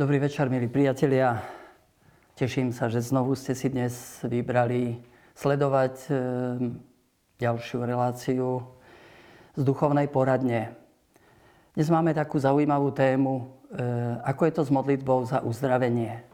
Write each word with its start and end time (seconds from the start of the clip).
Dobrý 0.00 0.16
večer, 0.16 0.48
milí 0.48 0.64
priatelia. 0.64 1.44
Teším 2.32 2.72
sa, 2.72 2.88
že 2.88 3.04
znovu 3.04 3.36
ste 3.36 3.52
si 3.52 3.68
dnes 3.68 4.24
vybrali 4.24 4.96
sledovať 5.36 5.94
e, 6.08 6.12
ďalšiu 7.36 7.84
reláciu 7.84 8.64
z 9.52 9.60
duchovnej 9.60 10.08
poradne. 10.08 10.72
Dnes 11.76 11.92
máme 11.92 12.16
takú 12.16 12.40
zaujímavú 12.40 12.96
tému, 12.96 13.44
e, 13.44 13.76
ako 14.24 14.42
je 14.48 14.52
to 14.56 14.62
s 14.64 14.70
modlitbou 14.72 15.28
za 15.28 15.44
uzdravenie. 15.44 16.24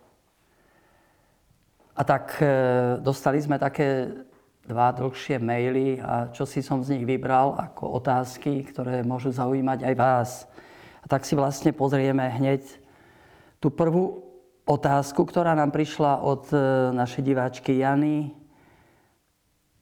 A 1.99 2.07
tak 2.07 2.39
e, 2.39 2.47
dostali 3.03 3.43
sme 3.43 3.59
také 3.59 4.15
dva 4.63 4.95
dlhšie 4.95 5.43
maily 5.43 5.99
a 6.07 6.31
čo 6.31 6.47
si 6.47 6.63
som 6.63 6.87
z 6.87 6.95
nich 6.95 7.03
vybral 7.03 7.59
ako 7.59 7.99
otázky, 7.99 8.63
ktoré 8.63 9.03
môžu 9.03 9.35
zaujímať 9.35 9.91
aj 9.91 9.95
vás. 9.99 10.31
A 11.03 11.11
tak 11.11 11.27
si 11.27 11.35
vlastne 11.35 11.75
pozrieme 11.75 12.31
hneď 12.31 12.86
tú 13.67 13.75
prvú 13.75 14.23
otázku, 14.63 15.27
ktorá 15.27 15.51
nám 15.59 15.75
prišla 15.75 16.23
od 16.23 16.47
e, 16.55 16.59
našej 16.95 17.23
diváčky 17.27 17.83
Jany 17.83 18.31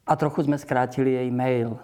a 0.09 0.16
trochu 0.16 0.48
sme 0.48 0.56
skrátili 0.56 1.20
jej 1.20 1.29
mail. 1.29 1.77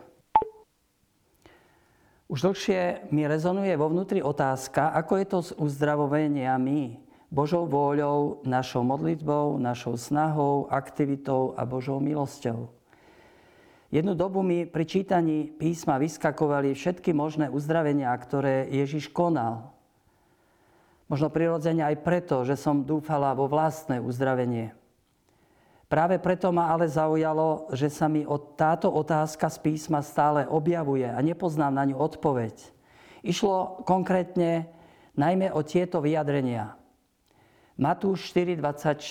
Už 2.25 2.41
dlhšie 2.41 3.13
mi 3.13 3.29
rezonuje 3.29 3.77
vo 3.77 3.93
vnútri 3.93 4.25
otázka, 4.25 4.97
ako 4.97 5.13
je 5.21 5.27
to 5.29 5.39
s 5.45 5.51
uzdravoveniami, 5.61 7.05
Božou 7.29 7.69
vôľou, 7.69 8.49
našou 8.49 8.81
modlitbou, 8.81 9.61
našou 9.61 10.01
snahou, 10.01 10.73
aktivitou 10.73 11.53
a 11.53 11.69
Božou 11.69 12.01
milosťou. 12.01 12.73
Jednu 13.93 14.17
dobu 14.17 14.41
mi 14.41 14.65
pri 14.65 14.89
čítaní 14.89 15.53
písma 15.53 16.01
vyskakovali 16.01 16.73
všetky 16.73 17.13
možné 17.13 17.53
uzdravenia, 17.53 18.09
ktoré 18.17 18.73
Ježiš 18.73 19.13
konal. 19.13 19.80
Možno 21.11 21.27
prirodzene 21.27 21.83
aj 21.83 22.07
preto, 22.07 22.47
že 22.47 22.55
som 22.55 22.87
dúfala 22.87 23.35
vo 23.35 23.51
vlastné 23.51 23.99
uzdravenie. 23.99 24.71
Práve 25.91 26.23
preto 26.23 26.55
ma 26.55 26.71
ale 26.71 26.87
zaujalo, 26.87 27.67
že 27.75 27.91
sa 27.91 28.07
mi 28.07 28.23
táto 28.55 28.87
otázka 28.95 29.51
z 29.51 29.59
písma 29.59 30.07
stále 30.07 30.47
objavuje 30.47 31.03
a 31.03 31.19
nepoznám 31.19 31.75
na 31.75 31.83
ňu 31.91 31.99
odpoveď. 31.99 32.55
Išlo 33.27 33.83
konkrétne 33.83 34.71
najmä 35.19 35.51
o 35.51 35.67
tieto 35.67 35.99
vyjadrenia. 35.99 36.79
Matúš 37.75 38.31
4.24. 38.31 39.03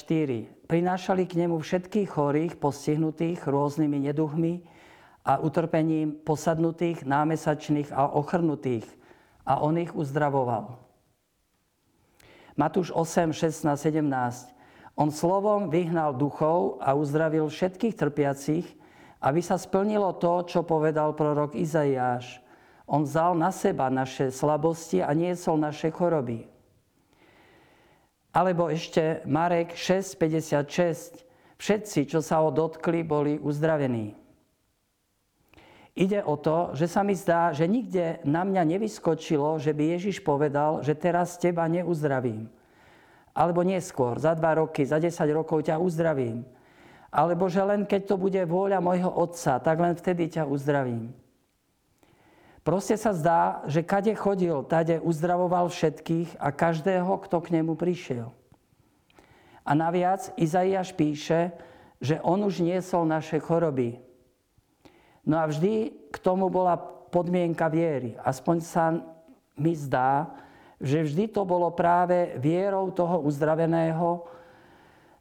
Prinášali 0.71 1.27
k 1.27 1.35
nemu 1.35 1.59
všetkých 1.59 2.15
chorých, 2.15 2.55
postihnutých 2.63 3.43
rôznymi 3.43 4.07
neduchmi 4.07 4.63
a 5.27 5.43
utrpením 5.43 6.15
posadnutých, 6.15 7.03
námesačných 7.03 7.91
a 7.91 8.07
ochrnutých 8.15 8.87
a 9.43 9.59
on 9.59 9.75
ich 9.75 9.91
uzdravoval. 9.91 10.88
Matúš 12.59 12.91
8, 12.91 13.31
16, 13.31 13.63
17. 13.63 14.03
On 14.99 15.07
slovom 15.07 15.71
vyhnal 15.71 16.11
duchov 16.11 16.83
a 16.83 16.91
uzdravil 16.91 17.47
všetkých 17.47 17.95
trpiacich, 17.95 18.67
aby 19.23 19.39
sa 19.39 19.55
splnilo 19.55 20.11
to, 20.19 20.43
čo 20.43 20.67
povedal 20.67 21.15
prorok 21.15 21.55
Izaiáš. 21.55 22.43
On 22.83 23.07
vzal 23.07 23.39
na 23.39 23.55
seba 23.55 23.87
naše 23.87 24.27
slabosti 24.27 24.99
a 24.99 25.15
niesol 25.15 25.55
naše 25.55 25.87
choroby. 25.87 26.51
Alebo 28.35 28.67
ešte 28.67 29.23
Marek 29.23 29.79
6,56. 29.79 31.23
Všetci, 31.55 32.11
čo 32.11 32.19
sa 32.19 32.43
ho 32.43 32.51
dotkli, 32.51 33.07
boli 33.07 33.39
uzdravení. 33.39 34.18
Ide 35.99 36.23
o 36.23 36.39
to, 36.39 36.71
že 36.79 36.87
sa 36.87 37.03
mi 37.03 37.11
zdá, 37.11 37.51
že 37.51 37.67
nikde 37.67 38.23
na 38.23 38.47
mňa 38.47 38.63
nevyskočilo, 38.63 39.59
že 39.59 39.75
by 39.75 39.99
Ježiš 39.99 40.23
povedal, 40.23 40.79
že 40.79 40.95
teraz 40.95 41.35
teba 41.35 41.67
neuzdravím. 41.67 42.47
Alebo 43.35 43.67
neskôr, 43.67 44.15
za 44.15 44.31
dva 44.31 44.63
roky, 44.63 44.87
za 44.87 44.95
10 44.95 45.11
rokov 45.35 45.67
ťa 45.67 45.75
uzdravím. 45.75 46.47
Alebo 47.11 47.51
že 47.51 47.59
len 47.67 47.83
keď 47.83 48.01
to 48.07 48.15
bude 48.15 48.39
vôľa 48.47 48.79
mojho 48.79 49.11
otca, 49.11 49.59
tak 49.59 49.75
len 49.75 49.91
vtedy 49.91 50.31
ťa 50.31 50.47
uzdravím. 50.47 51.11
Proste 52.63 52.95
sa 52.95 53.11
zdá, 53.11 53.59
že 53.67 53.83
kade 53.83 54.15
chodil, 54.15 54.55
tade 54.71 55.03
uzdravoval 55.03 55.67
všetkých 55.67 56.39
a 56.39 56.55
každého, 56.55 57.11
kto 57.27 57.43
k 57.43 57.59
nemu 57.59 57.75
prišiel. 57.75 58.31
A 59.67 59.71
naviac 59.75 60.31
Izaiáš 60.39 60.95
píše, 60.95 61.51
že 61.99 62.23
on 62.23 62.39
už 62.47 62.63
niesol 62.63 63.03
naše 63.03 63.43
choroby, 63.43 63.99
No 65.27 65.39
a 65.39 65.47
vždy 65.47 65.93
k 66.11 66.17
tomu 66.19 66.47
bola 66.47 66.77
podmienka 67.09 67.67
viery. 67.67 68.15
Aspoň 68.21 68.57
sa 68.61 68.85
mi 69.59 69.73
zdá, 69.75 70.29
že 70.79 71.03
vždy 71.03 71.27
to 71.35 71.43
bolo 71.43 71.67
práve 71.75 72.39
vierou 72.39 72.87
toho 72.93 73.19
uzdraveného. 73.23 74.23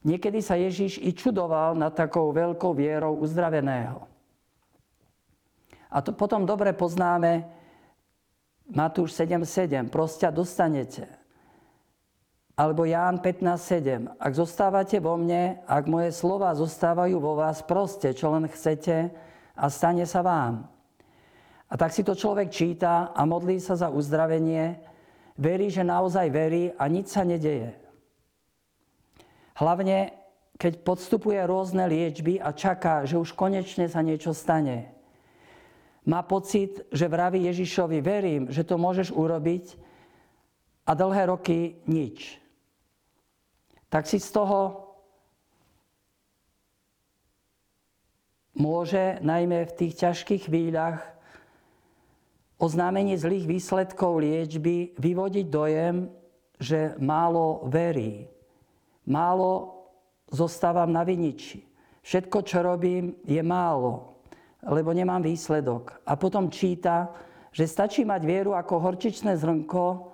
Niekedy 0.07 0.39
sa 0.39 0.55
Ježíš 0.55 1.03
i 1.03 1.11
čudoval 1.11 1.75
nad 1.75 1.91
takou 1.91 2.31
veľkou 2.31 2.71
vierou 2.77 3.19
uzdraveného. 3.19 4.07
A 5.89 5.99
to 6.05 6.15
potom 6.15 6.45
dobre 6.45 6.71
poznáme 6.77 7.49
Matúš 8.69 9.17
7.7. 9.17 9.89
Prostia 9.89 10.29
dostanete. 10.29 11.09
Alebo 12.53 12.85
Ján 12.85 13.19
15.7. 13.25 14.19
Ak 14.21 14.33
zostávate 14.37 15.01
vo 15.01 15.17
mne, 15.17 15.63
ak 15.65 15.89
moje 15.89 16.13
slova 16.13 16.53
zostávajú 16.53 17.17
vo 17.17 17.39
vás, 17.39 17.65
proste, 17.65 18.13
čo 18.13 18.29
len 18.35 18.45
chcete, 18.51 19.09
a 19.59 19.67
stane 19.67 20.07
sa 20.07 20.23
vám. 20.23 20.71
A 21.69 21.75
tak 21.77 21.93
si 21.93 22.07
to 22.07 22.15
človek 22.17 22.49
číta 22.49 23.11
a 23.13 23.23
modlí 23.29 23.61
sa 23.61 23.77
za 23.77 23.91
uzdravenie, 23.91 24.79
verí, 25.37 25.69
že 25.69 25.85
naozaj 25.85 26.27
verí 26.31 26.73
a 26.73 26.89
nič 26.89 27.13
sa 27.13 27.27
nedeje. 27.27 27.77
Hlavne, 29.59 30.15
keď 30.57 30.87
podstupuje 30.87 31.43
rôzne 31.45 31.85
liečby 31.91 32.39
a 32.39 32.55
čaká, 32.55 33.05
že 33.05 33.19
už 33.19 33.35
konečne 33.35 33.91
sa 33.91 34.01
niečo 34.01 34.31
stane. 34.33 34.95
Má 36.09 36.25
pocit, 36.25 36.89
že 36.89 37.11
vraví 37.11 37.45
Ježišovi, 37.45 38.01
verím, 38.01 38.49
že 38.49 38.65
to 38.65 38.81
môžeš 38.81 39.13
urobiť 39.13 39.77
a 40.89 40.97
dlhé 40.97 41.29
roky 41.29 41.85
nič. 41.85 42.41
Tak 43.93 44.09
si 44.09 44.17
z 44.17 44.31
toho 44.33 44.88
môže 48.59 49.23
najmä 49.23 49.65
v 49.71 49.77
tých 49.79 49.95
ťažkých 50.03 50.51
chvíľach 50.51 50.99
oznámenie 52.59 53.15
zlých 53.15 53.47
výsledkov 53.47 54.19
liečby 54.19 54.99
vyvodiť 54.99 55.47
dojem, 55.47 56.11
že 56.59 56.99
málo 56.99 57.63
verí. 57.71 58.27
Málo 59.07 59.79
zostávam 60.29 60.91
na 60.91 61.07
viniči. 61.07 61.63
Všetko, 62.03 62.39
čo 62.43 62.67
robím, 62.67 63.15
je 63.23 63.39
málo, 63.41 64.19
lebo 64.67 64.91
nemám 64.91 65.23
výsledok. 65.23 66.03
A 66.03 66.19
potom 66.19 66.51
číta, 66.51 67.15
že 67.55 67.71
stačí 67.71 68.03
mať 68.03 68.23
vieru 68.27 68.53
ako 68.59 68.83
horčičné 68.83 69.39
zrnko 69.39 70.13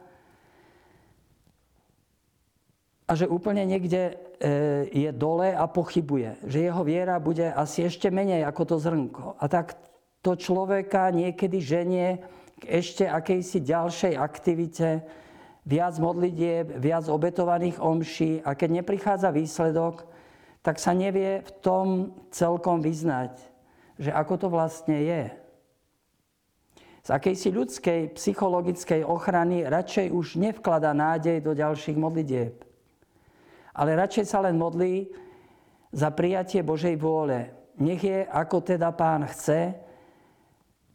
a 3.09 3.13
že 3.17 3.29
úplne 3.29 3.65
niekde 3.65 4.17
je 4.93 5.11
dole 5.17 5.57
a 5.57 5.65
pochybuje, 5.65 6.37
že 6.45 6.69
jeho 6.69 6.83
viera 6.85 7.17
bude 7.17 7.49
asi 7.49 7.89
ešte 7.89 8.13
menej 8.13 8.45
ako 8.45 8.63
to 8.65 8.77
zrnko. 8.77 9.25
A 9.41 9.45
tak 9.49 9.79
to 10.21 10.37
človeka 10.37 11.09
niekedy 11.13 11.61
ženie 11.61 12.21
k 12.61 12.81
ešte 12.81 13.09
akejsi 13.09 13.65
ďalšej 13.65 14.15
aktivite, 14.21 15.05
viac 15.65 15.97
modlitieb, 15.97 16.77
viac 16.77 17.09
obetovaných 17.09 17.81
omší 17.81 18.45
a 18.45 18.53
keď 18.53 18.85
neprichádza 18.85 19.33
výsledok, 19.33 20.05
tak 20.61 20.81
sa 20.81 20.93
nevie 20.93 21.45
v 21.45 21.51
tom 21.61 21.87
celkom 22.33 22.81
vyznať, 22.85 23.37
že 24.01 24.13
ako 24.13 24.35
to 24.37 24.49
vlastne 24.53 24.97
je. 24.97 25.25
Z 27.05 27.09
akejsi 27.13 27.53
ľudskej 27.53 28.01
psychologickej 28.17 29.05
ochrany 29.05 29.69
radšej 29.69 30.09
už 30.09 30.41
nevklada 30.41 30.97
nádej 30.97 31.45
do 31.45 31.53
ďalších 31.53 32.01
modlitieb 32.01 32.74
ale 33.75 33.99
radšej 33.99 34.25
sa 34.31 34.39
len 34.41 34.55
modlí 34.55 35.11
za 35.91 36.15
prijatie 36.15 36.63
Božej 36.63 36.95
vôle. 36.95 37.51
Nech 37.75 38.01
je, 38.07 38.23
ako 38.31 38.63
teda 38.63 38.95
pán 38.95 39.27
chce, 39.27 39.75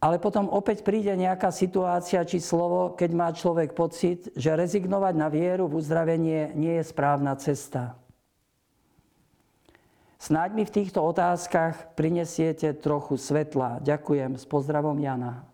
ale 0.00 0.16
potom 0.16 0.48
opäť 0.48 0.80
príde 0.80 1.12
nejaká 1.12 1.52
situácia 1.52 2.24
či 2.24 2.40
slovo, 2.40 2.96
keď 2.96 3.10
má 3.12 3.28
človek 3.36 3.76
pocit, 3.76 4.32
že 4.32 4.56
rezignovať 4.56 5.12
na 5.12 5.28
vieru 5.28 5.68
v 5.68 5.76
uzdravenie 5.76 6.56
nie 6.56 6.80
je 6.80 6.84
správna 6.88 7.36
cesta. 7.36 8.00
Snáď 10.20 10.56
mi 10.56 10.64
v 10.64 10.72
týchto 10.72 11.04
otázkach 11.04 11.96
prinesiete 11.96 12.76
trochu 12.76 13.16
svetla. 13.16 13.80
Ďakujem. 13.80 14.36
S 14.36 14.44
pozdravom 14.44 14.96
Jana. 15.00 15.48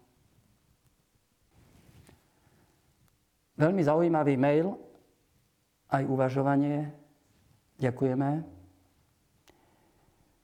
Veľmi 3.54 3.82
zaujímavý 3.82 4.34
mail, 4.34 4.74
aj 5.86 6.02
uvažovanie. 6.06 7.05
Ďakujeme. 7.76 8.44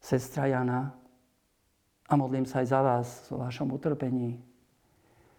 Sestra 0.02 0.50
Jana, 0.50 0.92
a 2.12 2.16
modlím 2.18 2.44
sa 2.44 2.60
aj 2.60 2.66
za 2.68 2.80
vás 2.84 3.08
o 3.32 3.40
vašom 3.40 3.72
utrpení. 3.72 4.36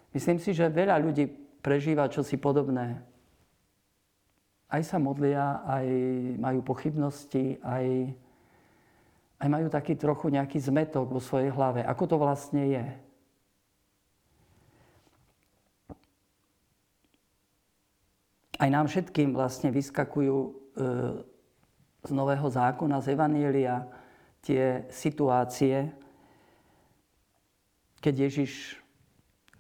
Myslím 0.10 0.42
si, 0.42 0.58
že 0.58 0.74
veľa 0.74 0.98
ľudí 0.98 1.30
prežíva 1.62 2.10
čosi 2.10 2.42
podobné. 2.42 2.98
aj 4.74 4.82
sa 4.90 4.98
modlia, 4.98 5.62
aj 5.70 5.86
majú 6.42 6.66
pochybnosti, 6.66 7.62
aj, 7.62 8.10
aj 9.38 9.48
majú 9.54 9.70
taký 9.70 9.94
trochu 9.94 10.34
nejaký 10.34 10.58
zmetok 10.58 11.14
vo 11.14 11.22
svojej 11.22 11.54
hlave. 11.54 11.86
Ako 11.86 12.10
to 12.10 12.18
vlastne 12.18 12.74
je? 12.74 12.86
Aj 18.58 18.70
nám 18.72 18.90
všetkým 18.90 19.38
vlastne 19.38 19.70
vyskakujú 19.70 20.38
e, 20.42 20.52
z 22.04 22.12
Nového 22.12 22.48
zákona, 22.50 23.00
z 23.00 23.16
Evanielia, 23.16 23.88
tie 24.44 24.84
situácie, 24.92 25.88
keď 28.04 28.28
Ježiš 28.28 28.76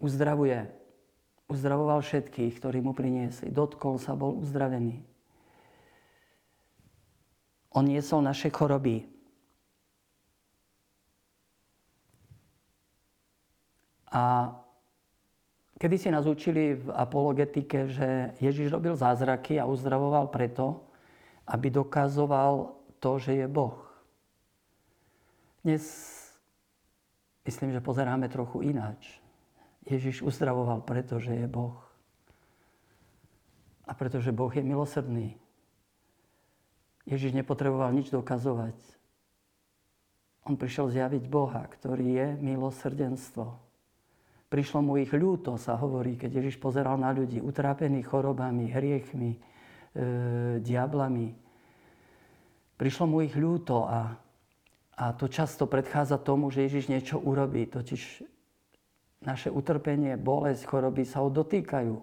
uzdravuje, 0.04 0.68
uzdravoval 1.48 2.04
všetkých, 2.04 2.60
ktorí 2.60 2.84
mu 2.84 2.92
priniesli. 2.92 3.48
Dotkol 3.48 3.96
sa, 3.96 4.20
bol 4.20 4.36
uzdravený. 4.44 5.00
On 7.72 7.88
niesol 7.88 8.20
naše 8.20 8.52
choroby. 8.52 9.08
A 14.14 14.54
kedy 15.80 15.96
si 15.98 16.10
nás 16.14 16.30
učili 16.30 16.78
v 16.78 16.92
apologetike, 16.94 17.90
že 17.90 18.38
Ježiš 18.38 18.70
robil 18.70 18.94
zázraky 18.94 19.58
a 19.58 19.66
uzdravoval 19.66 20.30
preto, 20.30 20.86
aby 21.48 21.68
dokazoval 21.70 22.76
to, 23.00 23.20
že 23.20 23.36
je 23.44 23.48
Boh. 23.48 23.80
Dnes 25.64 25.84
myslím, 27.48 27.72
že 27.72 27.84
pozeráme 27.84 28.28
trochu 28.32 28.68
ináč. 28.68 29.20
Ježiš 29.84 30.24
uzdravoval, 30.24 30.84
pretože 30.84 31.36
je 31.36 31.48
Boh. 31.48 31.76
A 33.84 33.92
pretože 33.92 34.32
Boh 34.32 34.52
je 34.52 34.64
milosrdný. 34.64 35.36
Ježiš 37.04 37.36
nepotreboval 37.36 37.92
nič 37.92 38.08
dokazovať. 38.08 38.76
On 40.48 40.56
prišiel 40.56 40.92
zjaviť 40.92 41.24
Boha, 41.28 41.68
ktorý 41.68 42.08
je 42.16 42.28
milosrdenstvo. 42.40 43.60
Prišlo 44.48 44.80
mu 44.84 45.00
ich 45.00 45.12
ľúto, 45.12 45.56
sa 45.60 45.76
hovorí, 45.76 46.16
keď 46.16 46.44
Ježiš 46.44 46.60
pozeral 46.60 47.00
na 47.00 47.12
ľudí, 47.12 47.40
utrápených 47.44 48.08
chorobami, 48.08 48.72
hriechmi, 48.72 49.40
diablami. 50.60 51.38
Prišlo 52.78 53.06
mu 53.06 53.22
ich 53.22 53.38
ľúto 53.38 53.86
a 53.86 54.24
a 54.94 55.10
to 55.14 55.26
často 55.26 55.66
predchádza 55.66 56.22
tomu, 56.22 56.54
že 56.54 56.70
Ježiš 56.70 56.86
niečo 56.86 57.18
urobí. 57.18 57.66
Totiž 57.66 58.22
naše 59.26 59.50
utrpenie, 59.50 60.22
bolesť, 60.22 60.70
choroby 60.70 61.02
sa 61.02 61.26
ho 61.26 61.34
dotýkajú. 61.34 61.96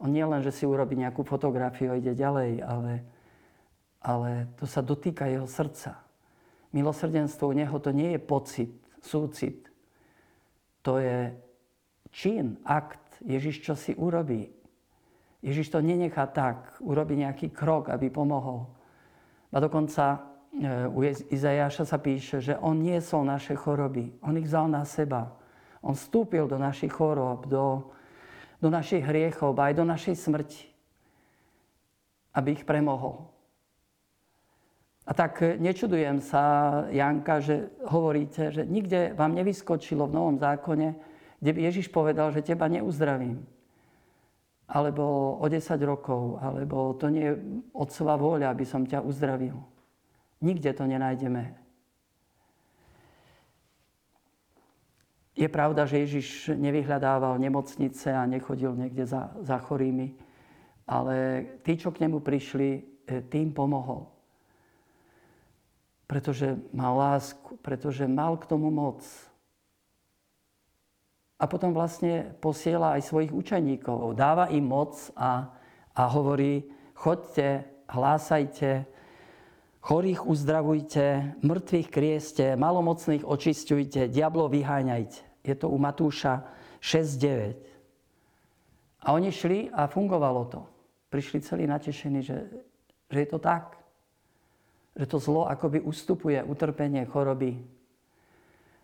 On 0.00 0.10
nie 0.10 0.24
len, 0.24 0.42
že 0.42 0.50
si 0.50 0.64
urobí 0.66 0.98
nejakú 0.98 1.22
fotografiu 1.22 1.92
a 1.92 2.00
ide 2.00 2.16
ďalej, 2.16 2.64
ale, 2.64 2.92
ale 4.02 4.30
to 4.58 4.64
sa 4.66 4.82
dotýka 4.82 5.28
jeho 5.30 5.46
srdca. 5.46 6.02
Milosrdenstvo 6.74 7.46
u 7.46 7.54
neho 7.54 7.76
to 7.78 7.94
nie 7.94 8.16
je 8.16 8.20
pocit, 8.22 8.72
súcit. 9.04 9.70
To 10.82 10.98
je 10.98 11.36
čin, 12.10 12.58
akt. 12.66 12.98
Ježiš 13.20 13.60
čo 13.60 13.74
si 13.76 13.92
urobí. 13.94 14.48
Ježiš 15.40 15.72
to 15.72 15.80
nenechá 15.80 16.28
tak, 16.28 16.76
urobí 16.84 17.16
nejaký 17.16 17.48
krok, 17.48 17.88
aby 17.88 18.12
pomohol. 18.12 18.68
A 19.50 19.56
dokonca 19.60 20.30
u 20.92 21.00
Izajaša 21.06 21.84
sa 21.86 21.98
píše, 21.98 22.42
že 22.42 22.58
on 22.58 22.82
niesol 22.82 23.24
naše 23.24 23.54
choroby. 23.56 24.12
On 24.20 24.36
ich 24.36 24.44
vzal 24.44 24.68
na 24.68 24.84
seba. 24.84 25.32
On 25.80 25.96
vstúpil 25.96 26.44
do 26.44 26.60
našich 26.60 26.92
chorob, 26.92 27.48
do, 27.48 27.88
do 28.60 28.68
našich 28.68 29.00
hriechov, 29.00 29.56
aj 29.56 29.78
do 29.78 29.84
našej 29.86 30.14
smrti, 30.18 30.68
aby 32.36 32.52
ich 32.52 32.68
premohol. 32.68 33.30
A 35.08 35.16
tak 35.16 35.40
nečudujem 35.40 36.20
sa, 36.20 36.84
Janka, 36.92 37.40
že 37.40 37.72
hovoríte, 37.88 38.52
že 38.52 38.62
nikde 38.68 39.16
vám 39.16 39.34
nevyskočilo 39.34 40.06
v 40.06 40.14
Novom 40.14 40.36
zákone, 40.38 40.94
kde 41.40 41.50
by 41.56 41.60
Ježiš 41.72 41.88
povedal, 41.88 42.30
že 42.30 42.44
teba 42.44 42.68
neuzdravím. 42.68 43.42
Alebo 44.70 45.34
o 45.42 45.46
10 45.50 45.58
rokov, 45.82 46.38
alebo 46.38 46.94
to 46.94 47.10
nie 47.10 47.26
je 47.26 47.34
otcová 47.74 48.14
vôľa, 48.14 48.54
aby 48.54 48.62
som 48.62 48.86
ťa 48.86 49.02
uzdravil. 49.02 49.58
Nikde 50.38 50.70
to 50.72 50.86
nenájdeme. 50.86 51.60
Je 55.40 55.48
pravda, 55.48 55.88
že 55.88 56.04
Ježiš 56.04 56.52
nevyhľadával 56.52 57.40
nemocnice 57.40 58.12
a 58.12 58.28
nechodil 58.28 58.76
niekde 58.76 59.08
za, 59.08 59.32
za 59.40 59.56
chorými, 59.56 60.12
ale 60.84 61.46
tí, 61.64 61.80
čo 61.80 61.94
k 61.94 62.04
nemu 62.04 62.20
prišli, 62.20 62.68
e, 62.76 62.80
tým 63.24 63.54
pomohol. 63.54 64.04
Pretože 66.04 66.58
mal 66.74 66.98
lásku, 66.98 67.56
pretože 67.62 68.04
mal 68.04 68.36
k 68.36 68.44
tomu 68.50 68.68
moc. 68.68 69.00
A 71.40 71.48
potom 71.48 71.72
vlastne 71.72 72.36
posiela 72.36 73.00
aj 73.00 73.08
svojich 73.08 73.32
učeníkov. 73.32 74.12
Dáva 74.12 74.52
im 74.52 74.68
moc 74.68 75.08
a, 75.16 75.48
a 75.96 76.02
hovorí, 76.12 76.68
chodte, 76.92 77.64
hlásajte, 77.88 78.84
Chorých 79.80 80.28
uzdravujte, 80.28 81.40
mŕtvych 81.40 81.88
krieste, 81.88 82.52
malomocných 82.52 83.24
očistujte, 83.24 84.12
diablo 84.12 84.44
vyháňajte. 84.52 85.40
Je 85.40 85.56
to 85.56 85.72
u 85.72 85.80
Matúša 85.80 86.44
6.9. 86.84 87.56
A 89.08 89.16
oni 89.16 89.32
šli 89.32 89.72
a 89.72 89.88
fungovalo 89.88 90.44
to. 90.52 90.60
Prišli 91.08 91.40
celí 91.40 91.64
natešení, 91.64 92.20
že, 92.20 92.44
že 93.08 93.18
je 93.24 93.28
to 93.32 93.40
tak. 93.40 93.80
Že 95.00 95.06
to 95.08 95.16
zlo 95.16 95.48
akoby 95.48 95.80
ustupuje, 95.80 96.36
utrpenie, 96.44 97.08
choroby. 97.08 97.56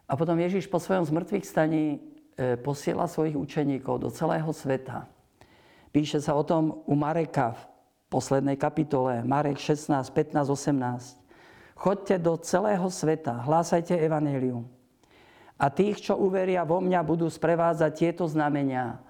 A 0.08 0.16
potom 0.16 0.40
Ježiš 0.40 0.64
po 0.64 0.80
svojom 0.80 1.04
zmrtvých 1.04 1.44
staní 1.44 2.00
posiela 2.60 3.08
svojich 3.08 3.36
učeníkov 3.36 4.04
do 4.04 4.08
celého 4.12 4.48
sveta. 4.52 5.08
Píše 5.90 6.20
sa 6.20 6.36
o 6.36 6.44
tom 6.44 6.84
u 6.84 6.92
Mareka 6.92 7.56
poslednej 8.12 8.54
kapitole, 8.60 9.24
Marek 9.24 9.58
16, 9.58 10.12
15, 10.12 10.46
18. 10.46 11.20
Chodte 11.76 12.16
do 12.16 12.36
celého 12.40 12.88
sveta, 12.88 13.44
hlásajte 13.44 13.96
evanélium. 13.96 14.64
A 15.56 15.72
tých, 15.72 16.04
čo 16.04 16.20
uveria 16.20 16.64
vo 16.68 16.84
mňa, 16.84 17.00
budú 17.00 17.28
sprevádzať 17.32 17.92
tieto 17.96 18.24
znamenia. 18.28 19.00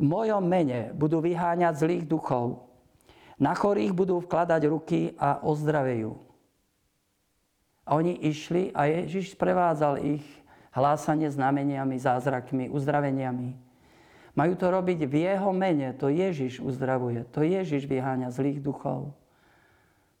V 0.00 0.08
mojom 0.08 0.40
mene 0.40 0.96
budú 0.96 1.20
vyháňať 1.20 1.84
zlých 1.84 2.04
duchov. 2.08 2.64
Na 3.36 3.52
chorých 3.52 3.92
budú 3.92 4.20
vkladať 4.24 4.62
ruky 4.68 5.12
a 5.20 5.44
ozdravejú. 5.44 6.16
A 7.84 7.96
oni 7.96 8.16
išli 8.24 8.72
a 8.72 8.88
Ježiš 8.88 9.36
sprevádzal 9.36 10.00
ich 10.00 10.24
hlásanie 10.70 11.30
znameniami, 11.30 11.98
zázrakmi, 11.98 12.70
uzdraveniami. 12.70 13.58
Majú 14.38 14.54
to 14.54 14.66
robiť 14.70 15.10
v 15.10 15.14
jeho 15.26 15.50
mene. 15.50 15.90
To 15.98 16.06
Ježiš 16.06 16.62
uzdravuje. 16.62 17.26
To 17.34 17.42
Ježiš 17.42 17.90
vyháňa 17.90 18.30
zlých 18.30 18.62
duchov. 18.62 19.10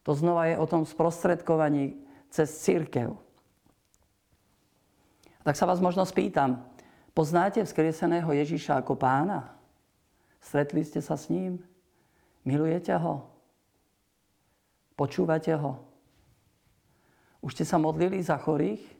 To 0.02 0.12
znova 0.16 0.50
je 0.50 0.58
o 0.58 0.66
tom 0.66 0.82
sprostredkovaní 0.82 1.94
cez 2.32 2.50
církev. 2.62 3.14
Tak 5.46 5.56
sa 5.56 5.64
vás 5.64 5.80
možno 5.80 6.04
spýtam, 6.04 6.60
poznáte 7.16 7.64
vzkrieseného 7.64 8.28
Ježiša 8.28 8.82
ako 8.82 8.98
pána? 8.98 9.56
Stretli 10.40 10.84
ste 10.84 11.00
sa 11.00 11.16
s 11.16 11.30
ním? 11.32 11.62
Milujete 12.44 12.92
ho? 12.96 13.28
Počúvate 14.96 15.52
ho? 15.56 15.80
Už 17.40 17.56
ste 17.56 17.64
sa 17.64 17.80
modlili 17.80 18.20
za 18.20 18.36
chorých 18.36 18.99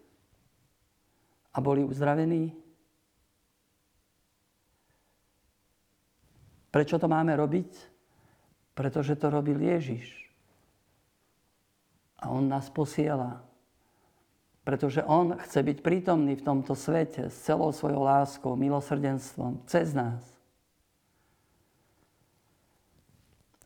a 1.51 1.59
boli 1.59 1.83
uzdravení? 1.83 2.55
Prečo 6.71 7.03
to 7.03 7.11
máme 7.11 7.35
robiť? 7.35 7.71
Pretože 8.79 9.19
to 9.19 9.27
robil 9.29 9.59
Ježiš. 9.59 10.31
A 12.23 12.31
On 12.31 12.47
nás 12.47 12.71
posiela. 12.71 13.43
Pretože 14.63 15.03
On 15.03 15.35
chce 15.35 15.67
byť 15.67 15.79
prítomný 15.83 16.39
v 16.39 16.47
tomto 16.47 16.79
svete 16.79 17.27
s 17.27 17.37
celou 17.43 17.75
svojou 17.75 18.07
láskou, 18.07 18.55
milosrdenstvom, 18.55 19.67
cez 19.67 19.91
nás. 19.91 20.23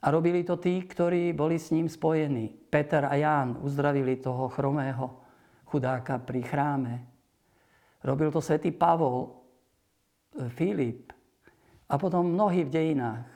A 0.05 0.13
robili 0.13 0.45
to 0.45 0.57
tí, 0.57 0.85
ktorí 0.85 1.33
boli 1.33 1.61
s 1.61 1.73
ním 1.73 1.89
spojení. 1.89 2.53
Peter 2.69 3.05
a 3.05 3.17
Ján 3.17 3.57
uzdravili 3.61 4.17
toho 4.17 4.49
chromého 4.49 5.21
chudáka 5.69 6.21
pri 6.21 6.41
chráme. 6.45 7.14
Robil 8.05 8.29
to 8.29 8.45
svätý 8.45 8.69
Pavol, 8.69 9.33
Filip, 10.53 11.15
a 11.89 11.95
potom 11.97 12.33
mnohí 12.33 12.65
v 12.65 12.73
dejinách. 12.73 13.29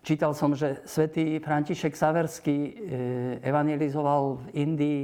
Čítal 0.00 0.32
som, 0.32 0.56
že 0.56 0.80
svätý 0.88 1.36
František 1.38 1.92
Saverský 1.92 2.56
e, 2.56 2.72
evangelizoval 3.44 4.40
v 4.40 4.44
Indii 4.56 5.02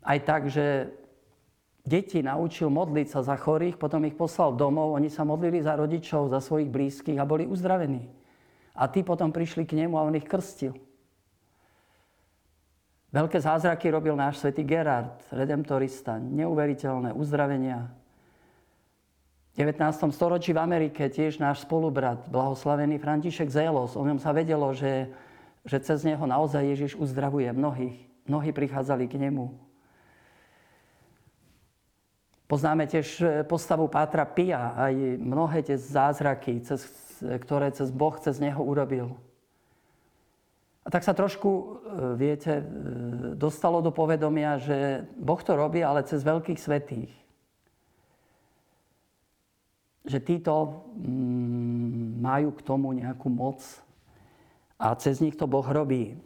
aj 0.00 0.18
tak, 0.24 0.42
že 0.48 0.88
deti 1.84 2.24
naučil 2.24 2.72
modliť 2.72 3.06
sa 3.12 3.20
za 3.20 3.36
chorých, 3.36 3.76
potom 3.76 4.00
ich 4.08 4.16
poslal 4.16 4.56
domov, 4.56 4.96
oni 4.96 5.12
sa 5.12 5.24
modlili 5.28 5.60
za 5.60 5.76
rodičov, 5.76 6.32
za 6.32 6.40
svojich 6.40 6.72
blízkych 6.72 7.20
a 7.20 7.28
boli 7.28 7.44
uzdravení. 7.44 8.08
A 8.72 8.88
tí 8.88 9.04
potom 9.04 9.28
prišli 9.28 9.68
k 9.68 9.76
nemu 9.84 10.00
a 10.00 10.06
on 10.08 10.16
ich 10.16 10.24
krstil. 10.24 10.72
Veľké 13.10 13.42
zázraky 13.42 13.90
robil 13.90 14.14
náš 14.14 14.38
svätý 14.38 14.62
Gerard, 14.62 15.18
redemptorista, 15.34 16.22
neuveriteľné 16.22 17.10
uzdravenia. 17.10 17.90
V 19.50 19.66
19. 19.66 20.14
storočí 20.14 20.54
v 20.54 20.62
Amerike 20.62 21.10
tiež 21.10 21.42
náš 21.42 21.66
spolubrat, 21.66 22.30
blahoslavený 22.30 23.02
František 23.02 23.50
Zélos, 23.50 23.98
o 23.98 24.06
ňom 24.06 24.22
sa 24.22 24.30
vedelo, 24.30 24.70
že, 24.70 25.10
že 25.66 25.82
cez 25.82 26.06
neho 26.06 26.22
naozaj 26.22 26.62
Ježiš 26.62 26.92
uzdravuje 26.94 27.50
mnohých. 27.50 27.98
Mnohí 28.30 28.54
prichádzali 28.54 29.10
k 29.10 29.18
nemu. 29.26 29.58
Poznáme 32.46 32.86
tiež 32.86 33.06
e, 33.18 33.26
postavu 33.42 33.90
Pátra 33.90 34.22
Pia, 34.22 34.70
aj 34.78 34.94
mnohé 35.18 35.66
tie 35.66 35.74
zázraky, 35.74 36.62
cez, 36.62 36.86
ktoré 37.42 37.74
cez 37.74 37.90
Boh 37.90 38.14
cez 38.22 38.38
neho 38.38 38.62
urobil. 38.62 39.18
A 40.80 40.88
tak 40.88 41.04
sa 41.04 41.12
trošku, 41.12 41.50
e, 41.50 41.66
viete, 42.16 42.60
e, 42.60 42.64
dostalo 43.36 43.84
do 43.84 43.92
povedomia, 43.92 44.56
že 44.56 45.04
Boh 45.20 45.40
to 45.44 45.52
robí, 45.52 45.84
ale 45.84 46.08
cez 46.08 46.24
veľkých 46.24 46.56
svetých. 46.56 47.12
Že 50.08 50.18
títo 50.24 50.54
mm, 50.96 52.24
majú 52.24 52.56
k 52.56 52.64
tomu 52.64 52.96
nejakú 52.96 53.28
moc 53.28 53.60
a 54.80 54.96
cez 54.96 55.20
nich 55.20 55.36
to 55.36 55.44
Boh 55.44 55.64
robí. 55.68 56.16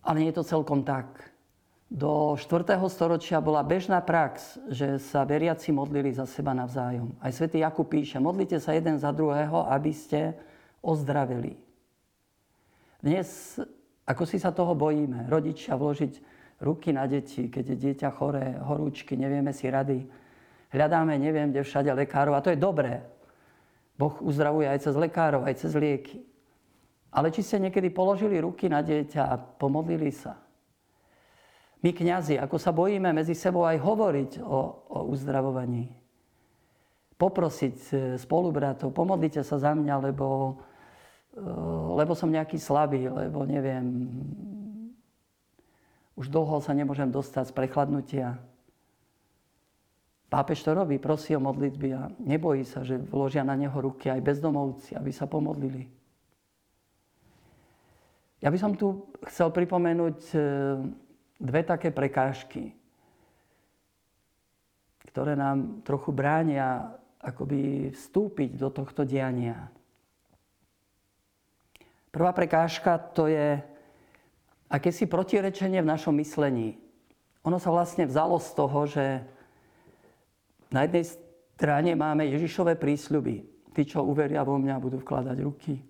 Ale 0.00 0.24
nie 0.24 0.32
je 0.32 0.40
to 0.40 0.50
celkom 0.56 0.80
tak. 0.80 1.28
Do 1.92 2.36
4. 2.40 2.80
storočia 2.88 3.44
bola 3.44 3.60
bežná 3.60 4.00
prax, 4.00 4.56
že 4.72 4.96
sa 4.96 5.28
veriaci 5.28 5.72
modlili 5.72 6.12
za 6.12 6.24
seba 6.24 6.56
navzájom. 6.56 7.12
Aj 7.20 7.32
svätý 7.32 7.60
Jakub 7.60 7.88
píše, 7.88 8.16
modlite 8.16 8.56
sa 8.60 8.72
jeden 8.72 8.96
za 8.96 9.12
druhého, 9.12 9.68
aby 9.68 9.92
ste 9.92 10.36
ozdravili. 10.80 11.67
Dnes, 12.98 13.54
ako 14.02 14.26
si 14.26 14.42
sa 14.42 14.50
toho 14.50 14.74
bojíme, 14.74 15.30
rodičia 15.30 15.78
vložiť 15.78 16.18
ruky 16.58 16.90
na 16.90 17.06
deti, 17.06 17.46
keď 17.46 17.64
je 17.70 17.76
dieťa 17.78 18.10
choré, 18.10 18.58
horúčky, 18.58 19.14
nevieme 19.14 19.54
si 19.54 19.70
rady. 19.70 20.02
Hľadáme, 20.74 21.14
neviem, 21.14 21.54
kde 21.54 21.62
všade 21.62 21.94
lekárov 21.94 22.34
a 22.34 22.42
to 22.42 22.50
je 22.50 22.58
dobré. 22.58 23.06
Boh 23.94 24.18
uzdravuje 24.18 24.66
aj 24.66 24.82
cez 24.82 24.94
lekárov, 24.98 25.46
aj 25.46 25.54
cez 25.62 25.72
lieky. 25.78 26.26
Ale 27.14 27.30
či 27.30 27.46
ste 27.46 27.62
niekedy 27.62 27.88
položili 27.94 28.42
ruky 28.42 28.66
na 28.66 28.82
dieťa 28.82 29.22
a 29.30 29.34
pomodlili 29.38 30.10
sa? 30.10 30.34
My 31.78 31.94
kňazi, 31.94 32.34
ako 32.42 32.58
sa 32.58 32.74
bojíme 32.74 33.14
medzi 33.14 33.38
sebou 33.38 33.62
aj 33.62 33.78
hovoriť 33.78 34.42
o, 34.42 34.58
o 34.90 34.98
uzdravovaní. 35.14 35.86
Poprosiť 37.14 37.76
e, 37.78 37.94
spolubratov, 38.18 38.90
pomodlite 38.90 39.46
sa 39.46 39.62
za 39.62 39.70
mňa, 39.78 40.10
lebo 40.10 40.58
lebo 41.94 42.12
som 42.18 42.30
nejaký 42.30 42.58
slabý, 42.58 43.06
lebo 43.06 43.46
neviem, 43.46 44.10
už 46.18 46.34
dlho 46.34 46.58
sa 46.58 46.74
nemôžem 46.74 47.06
dostať 47.06 47.50
z 47.50 47.56
prechladnutia. 47.56 48.28
Pápež 50.28 50.60
to 50.60 50.76
robí, 50.76 51.00
prosí 51.00 51.32
o 51.32 51.40
modlitby 51.40 51.88
a 51.94 52.12
nebojí 52.20 52.66
sa, 52.66 52.84
že 52.84 53.00
vložia 53.00 53.46
na 53.46 53.56
neho 53.56 53.72
ruky 53.72 54.12
aj 54.12 54.20
bezdomovci, 54.20 54.92
aby 54.98 55.08
sa 55.14 55.24
pomodlili. 55.24 55.88
Ja 58.38 58.52
by 58.52 58.58
som 58.60 58.76
tu 58.76 59.08
chcel 59.30 59.50
pripomenúť 59.50 60.18
eh, 60.34 60.42
dve 61.38 61.60
také 61.64 61.94
prekážky, 61.94 62.74
ktoré 65.10 65.34
nám 65.38 65.80
trochu 65.82 66.12
bránia 66.12 66.98
akoby 67.18 67.90
vstúpiť 67.90 68.54
do 68.54 68.68
tohto 68.70 69.02
diania. 69.02 69.70
Prvá 72.08 72.32
prekážka 72.32 72.96
to 72.98 73.28
je 73.28 73.60
akési 74.68 75.04
protirečenie 75.08 75.80
v 75.80 75.90
našom 75.90 76.16
myslení. 76.20 76.76
Ono 77.44 77.56
sa 77.56 77.72
vlastne 77.72 78.04
vzalo 78.04 78.36
z 78.36 78.50
toho, 78.52 78.78
že 78.84 79.04
na 80.68 80.84
jednej 80.84 81.04
strane 81.56 81.92
máme 81.96 82.28
Ježišové 82.28 82.76
prísľuby. 82.76 83.44
Tí, 83.72 83.82
čo 83.88 84.04
uveria 84.04 84.44
vo 84.44 84.60
mňa, 84.60 84.82
budú 84.82 85.00
vkladať 85.00 85.36
ruky. 85.40 85.80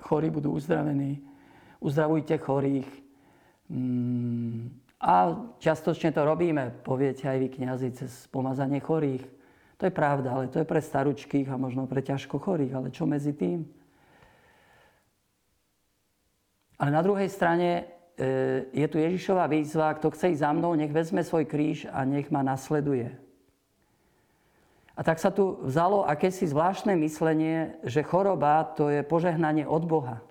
Chorí 0.00 0.28
budú 0.28 0.56
uzdravení. 0.56 1.20
Uzdravujte 1.80 2.36
chorých. 2.36 2.88
Mm, 3.70 4.68
a 5.00 5.32
častočne 5.56 6.12
to 6.12 6.28
robíme, 6.28 6.84
poviete 6.84 7.24
aj 7.24 7.38
vy 7.40 7.48
kniazy, 7.48 7.88
cez 7.96 8.28
pomazanie 8.28 8.84
chorých. 8.84 9.24
To 9.80 9.88
je 9.88 9.94
pravda, 9.94 10.36
ale 10.36 10.52
to 10.52 10.60
je 10.60 10.68
pre 10.68 10.82
staručkých 10.82 11.48
a 11.48 11.56
možno 11.56 11.88
pre 11.88 12.04
ťažko 12.04 12.36
chorých. 12.36 12.76
Ale 12.76 12.92
čo 12.92 13.08
medzi 13.08 13.32
tým? 13.32 13.64
Ale 16.80 16.96
na 16.96 17.04
druhej 17.04 17.28
strane 17.28 17.68
e, 17.68 17.82
je 18.72 18.86
tu 18.88 18.96
Ježišová 18.96 19.44
výzva, 19.52 19.92
kto 20.00 20.16
chce 20.16 20.32
ísť 20.32 20.40
za 20.40 20.50
mnou, 20.56 20.72
nech 20.72 20.88
vezme 20.88 21.20
svoj 21.20 21.44
kríž 21.44 21.84
a 21.92 22.08
nech 22.08 22.32
ma 22.32 22.40
nasleduje. 22.40 23.12
A 24.96 25.04
tak 25.04 25.20
sa 25.20 25.28
tu 25.28 25.60
vzalo 25.60 26.08
akési 26.08 26.48
zvláštne 26.48 26.96
myslenie, 27.04 27.76
že 27.84 28.00
choroba 28.00 28.64
to 28.64 28.88
je 28.88 29.04
požehnanie 29.04 29.68
od 29.68 29.84
Boha. 29.84 30.24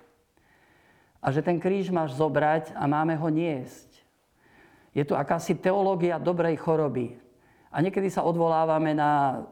A 1.22 1.30
že 1.30 1.38
ten 1.38 1.62
kríž 1.62 1.94
máš 1.94 2.18
zobrať 2.18 2.74
a 2.74 2.90
máme 2.90 3.14
ho 3.14 3.28
niesť. 3.30 4.02
Je 4.90 5.06
tu 5.06 5.14
akási 5.14 5.54
teológia 5.54 6.18
dobrej 6.18 6.58
choroby. 6.58 7.14
A 7.70 7.78
niekedy 7.78 8.10
sa 8.10 8.26
odvolávame 8.26 8.90
na 8.90 9.42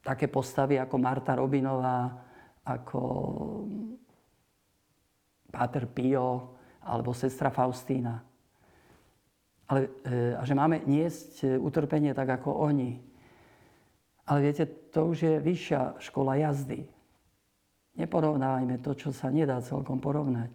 také 0.00 0.24
postavy 0.24 0.80
ako 0.80 0.96
Marta 0.96 1.36
Robinová, 1.36 2.16
ako 2.64 3.00
Páter 5.52 5.84
Pio 5.84 6.56
alebo 6.80 7.12
sestra 7.12 7.52
Faustína. 7.52 8.24
Ale, 9.68 9.88
e, 10.04 10.34
a 10.36 10.42
že 10.42 10.56
máme 10.56 10.82
niesť 10.88 11.32
e, 11.44 11.46
utrpenie 11.60 12.16
tak 12.16 12.40
ako 12.40 12.66
oni. 12.66 12.98
Ale 14.26 14.38
viete, 14.42 14.64
to 14.90 15.12
už 15.12 15.18
je 15.22 15.34
vyššia 15.38 16.00
škola 16.00 16.40
jazdy. 16.40 16.88
Neporovnávajme 17.96 18.80
to, 18.80 18.96
čo 18.96 19.12
sa 19.12 19.28
nedá 19.28 19.60
celkom 19.60 20.00
porovnať. 20.00 20.52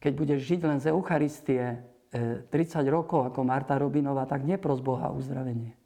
Keď 0.00 0.12
budeš 0.12 0.40
žiť 0.44 0.60
len 0.64 0.78
z 0.80 0.92
Eucharistie 0.92 1.80
30 2.12 2.52
e, 2.52 2.88
rokov 2.88 3.28
ako 3.28 3.40
Marta 3.44 3.76
Robinová, 3.76 4.24
tak 4.24 4.44
nepros 4.44 4.80
Boha 4.80 5.12
uzdravenie. 5.12 5.76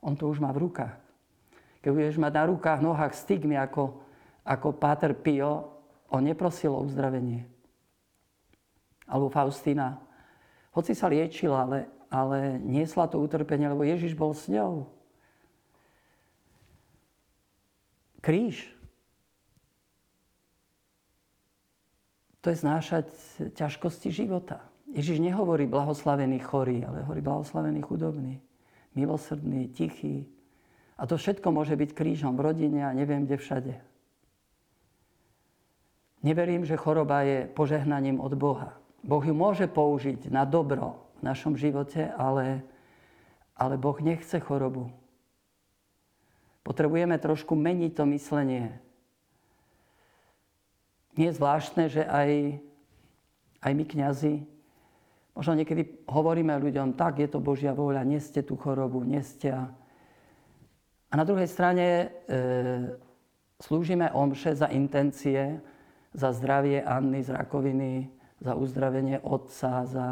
On 0.00 0.16
to 0.16 0.30
už 0.30 0.40
má 0.40 0.54
v 0.54 0.70
rukách. 0.70 0.96
Keď 1.80 1.90
budeš 1.92 2.16
mať 2.20 2.32
na 2.36 2.44
rukách, 2.48 2.80
nohách 2.84 3.16
stigmy 3.16 3.56
ako, 3.56 4.00
ako 4.44 4.68
Páter 4.76 5.16
Pio, 5.16 5.79
on 6.10 6.26
neprosil 6.26 6.74
o 6.74 6.82
uzdravenie. 6.82 7.46
Alebo 9.06 9.30
Faustina. 9.30 10.02
Hoci 10.74 10.94
sa 10.94 11.10
liečila, 11.10 11.66
ale, 11.66 11.78
ale 12.10 12.58
niesla 12.62 13.06
to 13.06 13.18
utrpenie, 13.18 13.70
lebo 13.70 13.86
Ježiš 13.86 14.14
bol 14.14 14.34
s 14.34 14.50
ňou. 14.50 14.90
Kríž. 18.20 18.68
To 22.40 22.52
je 22.52 22.56
znášať 22.56 23.06
ťažkosti 23.52 24.10
života. 24.10 24.64
Ježiš 24.90 25.22
nehovorí 25.22 25.70
blahoslavený 25.70 26.40
chorý, 26.42 26.82
ale 26.82 27.06
hovorí 27.06 27.22
blahoslavený 27.22 27.80
chudobný, 27.84 28.42
milosrdný, 28.96 29.70
tichý. 29.70 30.26
A 30.98 31.06
to 31.06 31.14
všetko 31.14 31.52
môže 31.54 31.76
byť 31.78 31.90
krížom 31.94 32.34
v 32.34 32.44
rodine 32.50 32.80
a 32.82 32.96
neviem 32.96 33.24
kde 33.24 33.36
všade. 33.38 33.74
Neverím, 36.20 36.68
že 36.68 36.76
choroba 36.76 37.24
je 37.24 37.48
požehnaním 37.48 38.20
od 38.20 38.36
Boha. 38.36 38.76
Boh 39.00 39.24
ju 39.24 39.32
môže 39.32 39.64
použiť 39.64 40.28
na 40.28 40.44
dobro 40.44 41.00
v 41.20 41.32
našom 41.32 41.56
živote, 41.56 42.12
ale, 42.12 42.60
ale 43.56 43.80
Boh 43.80 43.96
nechce 44.04 44.36
chorobu. 44.36 44.92
Potrebujeme 46.60 47.16
trošku 47.16 47.56
meniť 47.56 47.96
to 47.96 48.04
myslenie. 48.12 48.76
Nie 51.16 51.32
je 51.32 51.38
zvláštne, 51.40 51.88
že 51.88 52.04
aj, 52.04 52.60
aj 53.64 53.72
my 53.72 53.84
kňazi, 53.88 54.34
možno 55.32 55.56
niekedy 55.56 56.04
hovoríme 56.04 56.52
ľuďom, 56.60 57.00
tak 57.00 57.24
je 57.24 57.28
to 57.32 57.40
Božia 57.40 57.72
vôľa, 57.72 58.04
neste 58.04 58.44
tú 58.44 58.60
chorobu, 58.60 59.00
neste. 59.00 59.48
A 61.10 61.12
na 61.16 61.24
druhej 61.24 61.48
strane 61.48 61.86
e, 61.88 62.06
slúžime 63.56 64.12
omše 64.12 64.52
za 64.52 64.68
intencie, 64.68 65.64
za 66.14 66.34
zdravie 66.34 66.82
Anny 66.82 67.22
z 67.22 67.30
rakoviny, 67.34 68.10
za 68.40 68.54
uzdravenie 68.54 69.20
otca, 69.22 69.84
za... 69.86 70.06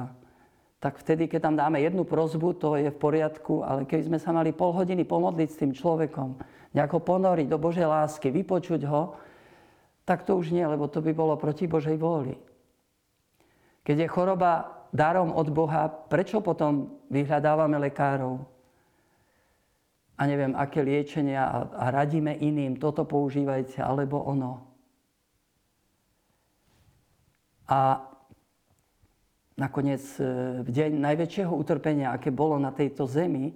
Tak 0.78 1.02
vtedy, 1.02 1.26
keď 1.26 1.40
tam 1.42 1.56
dáme 1.58 1.82
jednu 1.82 2.06
prozbu, 2.06 2.54
to 2.54 2.78
je 2.78 2.94
v 2.94 3.00
poriadku, 3.02 3.66
ale 3.66 3.82
keby 3.82 4.14
sme 4.14 4.18
sa 4.22 4.30
mali 4.30 4.54
pol 4.54 4.70
hodiny 4.70 5.02
pomodliť 5.02 5.48
s 5.50 5.58
tým 5.58 5.72
človekom, 5.74 6.38
nejako 6.70 7.02
ponoriť 7.02 7.46
do 7.50 7.58
Božej 7.58 7.86
lásky, 7.90 8.30
vypočuť 8.30 8.86
ho, 8.86 9.18
tak 10.06 10.22
to 10.22 10.38
už 10.38 10.54
nie, 10.54 10.62
lebo 10.62 10.86
to 10.86 11.02
by 11.02 11.10
bolo 11.10 11.34
proti 11.34 11.66
Božej 11.66 11.98
vôli. 11.98 12.38
Keď 13.82 14.06
je 14.06 14.08
choroba 14.08 14.86
darom 14.94 15.34
od 15.34 15.50
Boha, 15.50 15.90
prečo 15.90 16.38
potom 16.38 16.94
vyhľadávame 17.10 17.74
lekárov? 17.90 18.46
a 20.18 20.22
neviem, 20.26 20.52
aké 20.58 20.82
liečenia 20.82 21.46
a, 21.46 21.58
a 21.78 21.84
radíme 21.94 22.34
iným, 22.34 22.74
toto 22.74 23.06
používajte, 23.06 23.78
alebo 23.78 24.18
ono. 24.26 24.67
A 27.68 28.00
nakoniec 29.60 30.00
e, 30.16 30.24
v 30.64 30.68
deň 30.72 30.96
najväčšieho 30.96 31.52
utrpenia, 31.52 32.16
aké 32.16 32.32
bolo 32.32 32.56
na 32.56 32.72
tejto 32.72 33.04
zemi, 33.04 33.52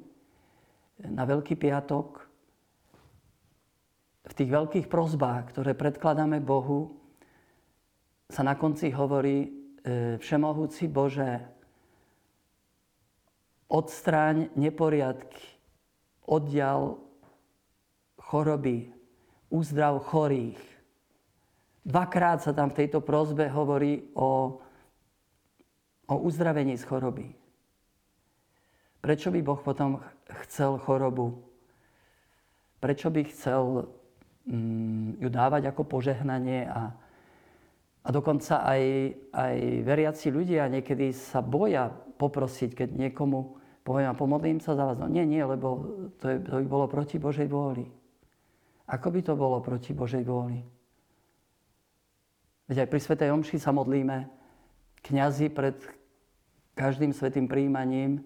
na 1.00 1.24
Veľký 1.24 1.56
piatok, 1.56 2.28
v 4.22 4.32
tých 4.36 4.50
veľkých 4.52 4.86
prozbách, 4.86 5.50
ktoré 5.50 5.74
predkladáme 5.74 6.38
Bohu, 6.44 6.94
sa 8.30 8.44
na 8.44 8.54
konci 8.54 8.92
hovorí, 8.92 9.48
e, 9.82 10.16
Všemohúci 10.20 10.92
Bože, 10.92 11.42
odstráň 13.72 14.52
neporiadky, 14.52 15.40
oddial 16.28 17.00
choroby, 18.20 18.92
uzdrav 19.48 20.00
chorých. 20.04 20.71
Dvakrát 21.82 22.38
sa 22.38 22.54
tam 22.54 22.70
v 22.70 22.78
tejto 22.84 23.02
prozbe 23.02 23.50
hovorí 23.50 24.06
o, 24.14 24.62
o 26.06 26.14
uzdravení 26.22 26.78
z 26.78 26.86
choroby. 26.86 27.34
Prečo 29.02 29.34
by 29.34 29.42
Boh 29.42 29.58
potom 29.58 29.98
chcel 30.46 30.78
chorobu? 30.78 31.42
Prečo 32.78 33.10
by 33.10 33.22
chcel 33.26 33.90
mm, 34.46 35.18
ju 35.18 35.28
dávať 35.30 35.74
ako 35.74 35.82
požehnanie 35.82 36.70
a, 36.70 36.94
a 38.06 38.08
dokonca 38.14 38.62
aj, 38.62 38.82
aj 39.34 39.56
veriaci 39.82 40.30
ľudia 40.30 40.70
niekedy 40.70 41.10
sa 41.10 41.42
boja 41.42 41.90
poprosiť, 41.90 42.78
keď 42.78 42.88
niekomu 42.94 43.58
poviem 43.82 44.14
a 44.14 44.18
pomodlím 44.18 44.62
sa 44.62 44.78
za 44.78 44.86
vás. 44.86 45.02
No 45.02 45.10
nie, 45.10 45.26
nie, 45.26 45.42
lebo 45.42 45.82
to, 46.22 46.30
je, 46.30 46.36
to 46.46 46.62
by 46.62 46.66
bolo 46.70 46.86
proti 46.86 47.18
Božej 47.18 47.50
vôli. 47.50 47.90
Ako 48.86 49.10
by 49.10 49.20
to 49.26 49.34
bolo 49.34 49.58
proti 49.58 49.90
Božej 49.90 50.22
vôli? 50.22 50.62
Veď 52.70 52.86
aj 52.86 52.88
pri 52.90 53.00
Svetej 53.00 53.32
Omši 53.34 53.58
sa 53.58 53.74
modlíme, 53.74 54.30
kňazi 55.02 55.50
pred 55.50 55.76
každým 56.78 57.12
svetým 57.12 57.50
príjmaním, 57.50 58.22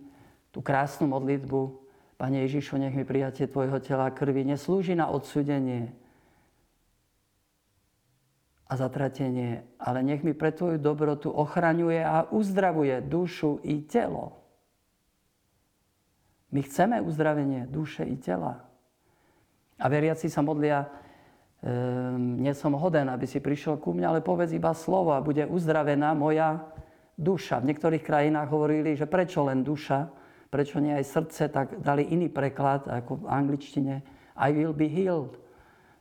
tú 0.53 0.61
krásnu 0.61 1.09
modlitbu, 1.09 1.87
Pane 2.17 2.49
Ježišu, 2.49 2.81
nech 2.81 2.97
mi 2.97 3.05
prijatie 3.05 3.45
Tvojho 3.45 3.77
tela 3.85 4.09
krvi 4.09 4.41
neslúži 4.41 4.97
na 4.97 5.13
odsudenie 5.13 5.93
a 8.67 8.73
zatratenie, 8.73 9.69
ale 9.77 10.01
nech 10.01 10.25
mi 10.25 10.33
pre 10.33 10.49
Tvoju 10.49 10.81
dobrotu 10.81 11.29
ochraňuje 11.29 12.01
a 12.01 12.25
uzdravuje 12.33 13.05
dušu 13.05 13.61
i 13.69 13.85
telo. 13.85 14.41
My 16.51 16.65
chceme 16.65 17.05
uzdravenie 17.05 17.69
duše 17.69 18.09
i 18.09 18.17
tela. 18.17 18.65
A 19.77 19.87
veriaci 19.93 20.33
sa 20.33 20.41
modlia, 20.41 20.89
ehm, 21.63 22.43
nie 22.43 22.53
som 22.53 22.77
hoden, 22.77 23.09
aby 23.09 23.25
si 23.25 23.41
prišiel 23.41 23.81
ku 23.81 23.95
mne, 23.95 24.11
ale 24.11 24.21
povedz 24.25 24.53
iba 24.53 24.75
slovo 24.77 25.15
a 25.15 25.25
bude 25.25 25.45
uzdravená 25.49 26.13
moja 26.13 26.65
duša. 27.17 27.63
V 27.63 27.69
niektorých 27.73 28.05
krajinách 28.05 28.49
hovorili, 28.53 28.99
že 28.99 29.09
prečo 29.09 29.45
len 29.47 29.65
duša, 29.65 30.11
prečo 30.53 30.81
nie 30.81 30.93
aj 30.97 31.05
srdce, 31.07 31.43
tak 31.49 31.81
dali 31.81 32.09
iný 32.09 32.29
preklad, 32.29 32.89
ako 32.89 33.25
v 33.25 33.31
angličtine. 33.31 33.95
I 34.37 34.53
will 34.53 34.77
be 34.77 34.89
healed. 34.91 35.37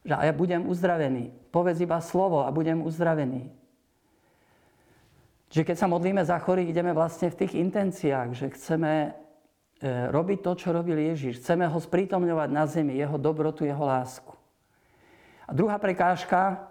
Že 0.04 0.22
ja 0.22 0.34
budem 0.36 0.68
uzdravený. 0.68 1.32
Povedz 1.50 1.80
iba 1.82 1.98
slovo 2.04 2.44
a 2.44 2.52
budem 2.52 2.84
uzdravený. 2.84 3.50
Že 5.50 5.62
keď 5.64 5.76
sa 5.80 5.88
modlíme 5.88 6.20
za 6.26 6.36
chorých, 6.42 6.76
ideme 6.76 6.92
vlastne 6.92 7.32
v 7.32 7.40
tých 7.42 7.56
intenciách, 7.56 8.36
že 8.36 8.52
chceme 8.54 9.26
E, 9.76 10.08
robiť 10.08 10.40
to, 10.40 10.52
čo 10.56 10.68
robil 10.72 10.96
Ježiš. 10.96 11.44
Chceme 11.44 11.68
ho 11.68 11.80
sprítomňovať 11.80 12.50
na 12.50 12.64
zemi, 12.64 12.96
jeho 12.96 13.20
dobrotu, 13.20 13.68
jeho 13.68 13.84
lásku. 13.84 14.32
A 15.46 15.52
druhá 15.54 15.78
prekážka, 15.78 16.70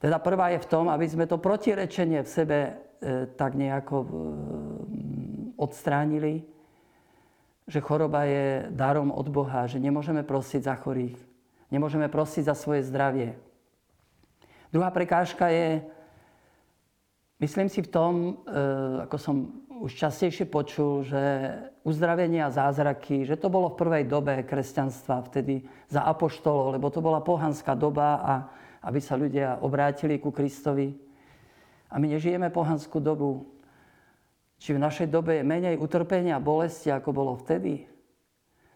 teda 0.00 0.16
prvá 0.16 0.48
je 0.56 0.64
v 0.64 0.70
tom, 0.70 0.88
aby 0.88 1.04
sme 1.04 1.28
to 1.28 1.36
protirečenie 1.36 2.24
v 2.24 2.28
sebe 2.28 2.58
e, 2.64 2.72
tak 3.36 3.52
nejako 3.52 3.96
e, 4.00 4.08
odstránili, 5.60 6.40
že 7.68 7.84
choroba 7.84 8.24
je 8.24 8.72
darom 8.72 9.12
od 9.12 9.28
Boha, 9.28 9.68
že 9.68 9.76
nemôžeme 9.76 10.24
prosiť 10.24 10.66
za 10.66 10.74
chorých, 10.74 11.14
nemôžeme 11.68 12.08
prosiť 12.08 12.48
za 12.48 12.54
svoje 12.56 12.82
zdravie. 12.88 13.36
Druhá 14.72 14.90
prekážka 14.90 15.52
je, 15.52 15.84
myslím 17.38 17.68
si 17.68 17.82
v 17.82 17.92
tom, 17.92 18.42
ako 19.06 19.16
som 19.18 19.36
už 19.80 19.96
častejšie 19.96 20.44
počul, 20.44 21.08
že 21.08 21.56
uzdravenie 21.88 22.44
a 22.44 22.52
zázraky, 22.52 23.24
že 23.24 23.40
to 23.40 23.48
bolo 23.48 23.72
v 23.72 23.80
prvej 23.80 24.04
dobe 24.04 24.44
kresťanstva, 24.44 25.24
vtedy 25.32 25.64
za 25.88 26.04
apoštolov, 26.04 26.76
lebo 26.76 26.92
to 26.92 27.00
bola 27.00 27.24
pohanská 27.24 27.72
doba 27.72 28.20
a 28.20 28.32
aby 28.84 29.00
sa 29.00 29.16
ľudia 29.16 29.64
obrátili 29.64 30.20
ku 30.20 30.28
Kristovi. 30.28 30.92
A 31.88 31.96
my 31.96 32.12
nežijeme 32.12 32.52
pohanskú 32.52 33.00
dobu. 33.00 33.48
Či 34.60 34.76
v 34.76 34.84
našej 34.84 35.08
dobe 35.08 35.40
je 35.40 35.48
menej 35.48 35.80
utrpenia 35.80 36.36
a 36.36 36.44
bolesti, 36.44 36.92
ako 36.92 37.16
bolo 37.16 37.32
vtedy? 37.40 37.88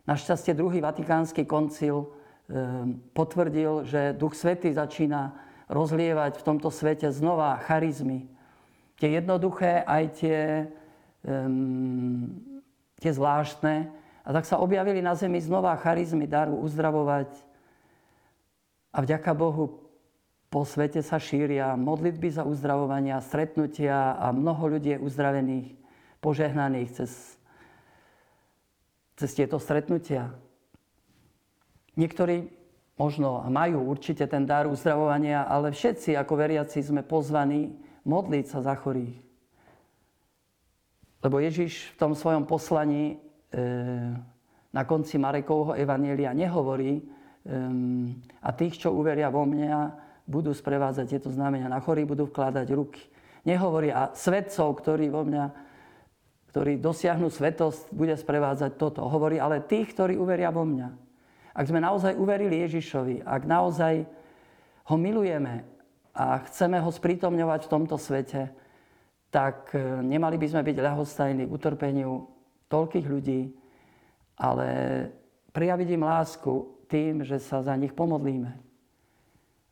Našťastie 0.08 0.56
druhý 0.56 0.80
vatikánsky 0.80 1.44
koncil 1.44 2.08
ehm, 2.48 3.04
potvrdil, 3.12 3.84
že 3.84 4.16
Duch 4.16 4.32
Svetý 4.32 4.72
začína 4.72 5.36
rozlievať 5.68 6.40
v 6.40 6.46
tomto 6.48 6.72
svete 6.72 7.12
znova 7.12 7.60
charizmy. 7.68 8.24
Tie 8.96 9.12
jednoduché, 9.20 9.84
aj 9.84 10.04
tie 10.16 10.38
um, 11.24 12.28
tie 13.00 13.12
zvláštne. 13.12 13.90
A 14.24 14.28
tak 14.32 14.48
sa 14.48 14.56
objavili 14.56 15.04
na 15.04 15.12
zemi 15.12 15.40
znova 15.40 15.76
charizmy 15.76 16.24
daru 16.24 16.56
uzdravovať. 16.64 17.28
A 18.94 19.02
vďaka 19.04 19.34
Bohu 19.36 19.84
po 20.54 20.62
svete 20.62 21.02
sa 21.02 21.18
šíria 21.18 21.74
modlitby 21.74 22.30
za 22.30 22.46
uzdravovania, 22.46 23.18
stretnutia 23.18 24.14
a 24.14 24.30
mnoho 24.30 24.78
ľudí 24.78 24.94
je 24.94 25.02
uzdravených, 25.02 25.74
požehnaných 26.22 26.94
cez, 26.94 27.10
cez 29.18 29.30
tieto 29.34 29.58
stretnutia. 29.58 30.30
Niektorí 31.98 32.54
možno 32.94 33.42
majú 33.50 33.82
určite 33.90 34.30
ten 34.30 34.46
dar 34.46 34.70
uzdravovania, 34.70 35.42
ale 35.42 35.74
všetci 35.74 36.14
ako 36.14 36.32
veriaci 36.38 36.78
sme 36.86 37.02
pozvaní 37.02 37.74
modliť 38.06 38.44
sa 38.46 38.62
za 38.62 38.78
chorých. 38.78 39.23
Lebo 41.24 41.40
Ježiš 41.40 41.96
v 41.96 41.98
tom 41.98 42.12
svojom 42.12 42.44
poslaní 42.44 43.16
e, 43.16 43.64
na 44.70 44.82
konci 44.84 45.16
Marekovho 45.16 45.72
evanielia 45.72 46.36
nehovorí 46.36 47.00
a 48.40 48.50
tých, 48.56 48.80
čo 48.80 48.96
uveria 48.96 49.28
vo 49.28 49.44
mňa, 49.44 49.92
budú 50.24 50.56
sprevádzať 50.56 51.06
tieto 51.12 51.28
znamenia. 51.28 51.68
Na 51.68 51.76
chorých 51.76 52.08
budú 52.08 52.24
vkladať 52.32 52.72
ruky. 52.72 53.04
Nehovorí 53.44 53.92
a 53.92 54.16
svetcov, 54.16 54.80
ktorí 54.80 55.12
vo 55.12 55.28
mňa 55.28 55.44
ktorí 56.54 56.78
dosiahnu 56.78 57.34
svetosť, 57.34 57.90
bude 57.90 58.14
sprevádzať 58.14 58.78
toto. 58.78 59.02
Hovorí 59.02 59.42
ale 59.42 59.66
tých, 59.66 59.90
ktorí 59.90 60.14
uveria 60.14 60.54
vo 60.54 60.62
mňa. 60.62 60.86
Ak 61.50 61.66
sme 61.66 61.82
naozaj 61.82 62.14
uverili 62.14 62.62
Ježišovi, 62.62 63.26
ak 63.26 63.42
naozaj 63.42 64.06
ho 64.86 64.94
milujeme 64.94 65.66
a 66.14 66.38
chceme 66.46 66.78
ho 66.78 66.94
sprítomňovať 66.94 67.66
v 67.66 67.72
tomto 67.74 67.98
svete, 67.98 68.54
tak 69.34 69.74
e, 69.74 69.82
nemali 70.06 70.38
by 70.38 70.46
sme 70.46 70.62
byť 70.62 70.76
ľahostajní 70.78 71.50
utrpeniu 71.50 72.30
toľkých 72.70 73.06
ľudí, 73.10 73.50
ale 74.38 74.68
prijaviť 75.50 75.88
im 75.90 76.06
lásku 76.06 76.52
tým, 76.86 77.26
že 77.26 77.42
sa 77.42 77.58
za 77.58 77.74
nich 77.74 77.90
pomodlíme. 77.90 78.54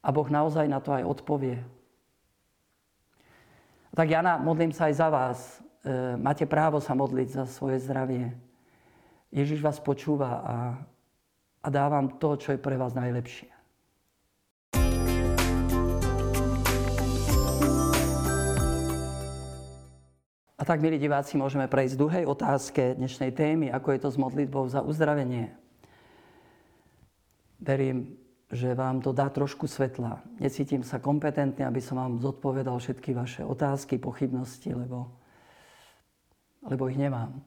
A 0.02 0.08
Boh 0.10 0.26
naozaj 0.26 0.66
na 0.66 0.82
to 0.82 0.90
aj 0.90 1.06
odpovie. 1.06 1.62
Tak 3.94 4.10
Jana, 4.10 4.34
modlím 4.42 4.74
sa 4.74 4.90
aj 4.90 4.94
za 4.98 5.08
vás. 5.14 5.38
E, 5.86 6.18
máte 6.18 6.42
právo 6.42 6.82
sa 6.82 6.98
modliť 6.98 7.28
za 7.30 7.44
svoje 7.46 7.78
zdravie. 7.86 8.34
Ježiš 9.30 9.62
vás 9.62 9.78
počúva 9.78 10.42
a, 10.42 10.56
a 11.62 11.68
dávam 11.70 12.18
to, 12.18 12.34
čo 12.34 12.50
je 12.50 12.58
pre 12.58 12.74
vás 12.74 12.98
najlepšie. 12.98 13.51
A 20.62 20.64
tak, 20.64 20.78
milí 20.78 20.94
diváci, 20.94 21.34
môžeme 21.34 21.66
prejsť 21.66 21.98
k 21.98 22.02
druhej 22.06 22.24
otázke 22.30 22.94
dnešnej 22.94 23.34
témy, 23.34 23.74
ako 23.74 23.88
je 23.90 24.00
to 24.06 24.08
s 24.14 24.22
modlitbou 24.22 24.70
za 24.70 24.78
uzdravenie. 24.78 25.50
Verím, 27.58 28.14
že 28.46 28.70
vám 28.70 29.02
to 29.02 29.10
dá 29.10 29.26
trošku 29.26 29.66
svetla. 29.66 30.22
Necítim 30.38 30.86
sa 30.86 31.02
kompetentný, 31.02 31.66
aby 31.66 31.82
som 31.82 31.98
vám 31.98 32.22
zodpovedal 32.22 32.78
všetky 32.78 33.10
vaše 33.10 33.42
otázky, 33.42 33.98
pochybnosti, 33.98 34.70
lebo, 34.70 35.10
lebo 36.62 36.86
ich 36.86 36.94
nemám. 36.94 37.42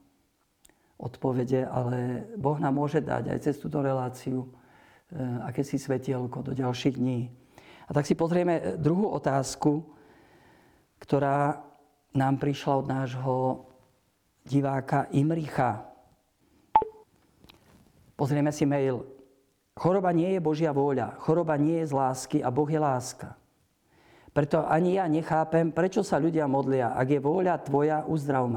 Odpovede, 1.00 1.64
ale 1.64 2.28
Boh 2.36 2.60
nám 2.60 2.76
môže 2.76 3.00
dať 3.00 3.32
aj 3.32 3.38
cez 3.48 3.56
túto 3.56 3.80
reláciu 3.80 4.44
eh, 4.44 5.16
akési 5.48 5.80
svetielko 5.80 6.44
do 6.44 6.52
ďalších 6.52 7.00
dní. 7.00 7.32
A 7.88 7.96
tak 7.96 8.04
si 8.04 8.12
pozrieme 8.12 8.76
druhú 8.76 9.08
otázku, 9.08 9.88
ktorá 11.00 11.65
nám 12.16 12.40
prišla 12.40 12.72
od 12.80 12.86
nášho 12.88 13.34
diváka 14.48 15.06
Imricha. 15.12 15.84
Pozrieme 18.16 18.48
si 18.50 18.64
mail. 18.64 19.04
Choroba 19.76 20.08
nie 20.16 20.32
je 20.32 20.40
Božia 20.40 20.72
vôľa, 20.72 21.20
choroba 21.20 21.60
nie 21.60 21.84
je 21.84 21.92
z 21.92 21.96
lásky 21.96 22.38
a 22.40 22.48
Boh 22.48 22.64
je 22.64 22.80
láska. 22.80 23.36
Preto 24.32 24.64
ani 24.64 24.96
ja 24.96 25.04
nechápem, 25.08 25.68
prečo 25.72 26.00
sa 26.00 26.16
ľudia 26.16 26.48
modlia. 26.48 26.96
Ak 26.96 27.08
je 27.08 27.20
vôľa 27.20 27.60
tvoja, 27.60 28.04
uzdrav. 28.08 28.48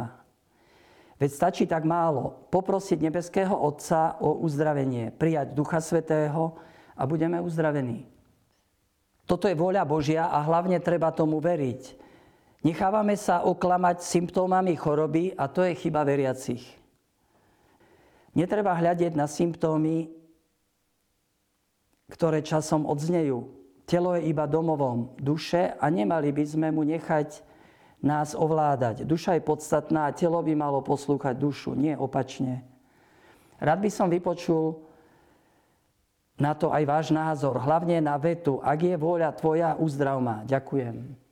Veď 1.20 1.32
stačí 1.32 1.64
tak 1.68 1.84
málo. 1.84 2.48
Poprosiť 2.52 3.00
nebeského 3.04 3.52
Otca 3.52 4.16
o 4.24 4.40
uzdravenie, 4.44 5.12
prijať 5.12 5.52
Ducha 5.52 5.84
Svetého 5.84 6.56
a 6.96 7.04
budeme 7.04 7.40
uzdravení. 7.44 8.08
Toto 9.28 9.52
je 9.52 9.56
vôľa 9.56 9.84
Božia 9.84 10.28
a 10.32 10.40
hlavne 10.44 10.80
treba 10.80 11.12
tomu 11.12 11.44
veriť. 11.44 12.09
Nechávame 12.60 13.16
sa 13.16 13.48
oklamať 13.48 14.04
symptómami 14.04 14.76
choroby 14.76 15.32
a 15.40 15.48
to 15.48 15.64
je 15.64 15.74
chyba 15.76 16.04
veriacich. 16.04 16.64
Netreba 18.36 18.76
hľadiť 18.76 19.16
na 19.16 19.26
symptómy 19.26 20.20
ktoré 22.10 22.42
časom 22.42 22.90
odznejú. 22.90 23.46
Telo 23.86 24.18
je 24.18 24.30
iba 24.30 24.46
domovom 24.46 25.14
duše 25.18 25.74
a 25.78 25.86
nemali 25.90 26.30
by 26.34 26.44
sme 26.46 26.68
mu 26.74 26.86
nechať 26.86 27.42
nás 28.02 28.38
ovládať. 28.38 29.06
Duša 29.06 29.38
je 29.38 29.46
podstatná 29.46 30.10
a 30.10 30.14
telo 30.14 30.42
by 30.42 30.54
malo 30.54 30.82
poslúchať 30.82 31.38
dušu, 31.38 31.74
nie 31.74 31.94
opačne. 31.98 32.66
Rád 33.58 33.80
by 33.82 33.90
som 33.90 34.08
vypočul 34.08 34.82
na 36.40 36.56
to 36.56 36.72
aj 36.72 36.84
váš 36.88 37.08
názor, 37.12 37.60
hlavne 37.60 38.00
na 38.00 38.16
vetu. 38.16 38.62
Ak 38.64 38.80
je 38.80 38.96
vôľa 38.96 39.36
tvoja, 39.36 39.76
uzdrav 39.76 40.22
ma. 40.24 40.48
Ďakujem. 40.48 41.29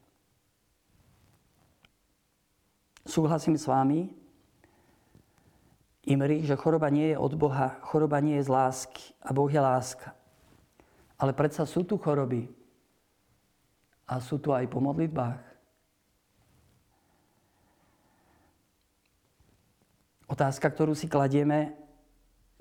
Súhlasím 3.08 3.56
s 3.56 3.63
vami, 3.63 4.12
Imri, 6.08 6.43
že 6.43 6.56
choroba 6.56 6.88
nie 6.88 7.12
je 7.12 7.17
od 7.20 7.36
Boha, 7.36 7.80
choroba 7.84 8.24
nie 8.24 8.39
je 8.39 8.48
z 8.48 8.52
lásky 8.52 9.12
a 9.20 9.36
Boh 9.36 9.52
je 9.52 9.60
láska. 9.60 10.15
Ale 11.20 11.36
predsa 11.36 11.67
sú 11.67 11.84
tu 11.84 12.00
choroby. 12.00 12.48
A 14.08 14.24
sú 14.24 14.39
tu 14.39 14.56
aj 14.56 14.63
po 14.72 14.80
modlitbách. 14.80 15.43
Otázka, 20.32 20.72
ktorú 20.72 20.96
si 20.96 21.12
kladieme, 21.12 21.76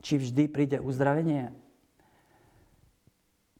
či 0.03 0.19
vždy 0.19 0.51
príde 0.51 0.79
uzdravenie. 0.83 1.55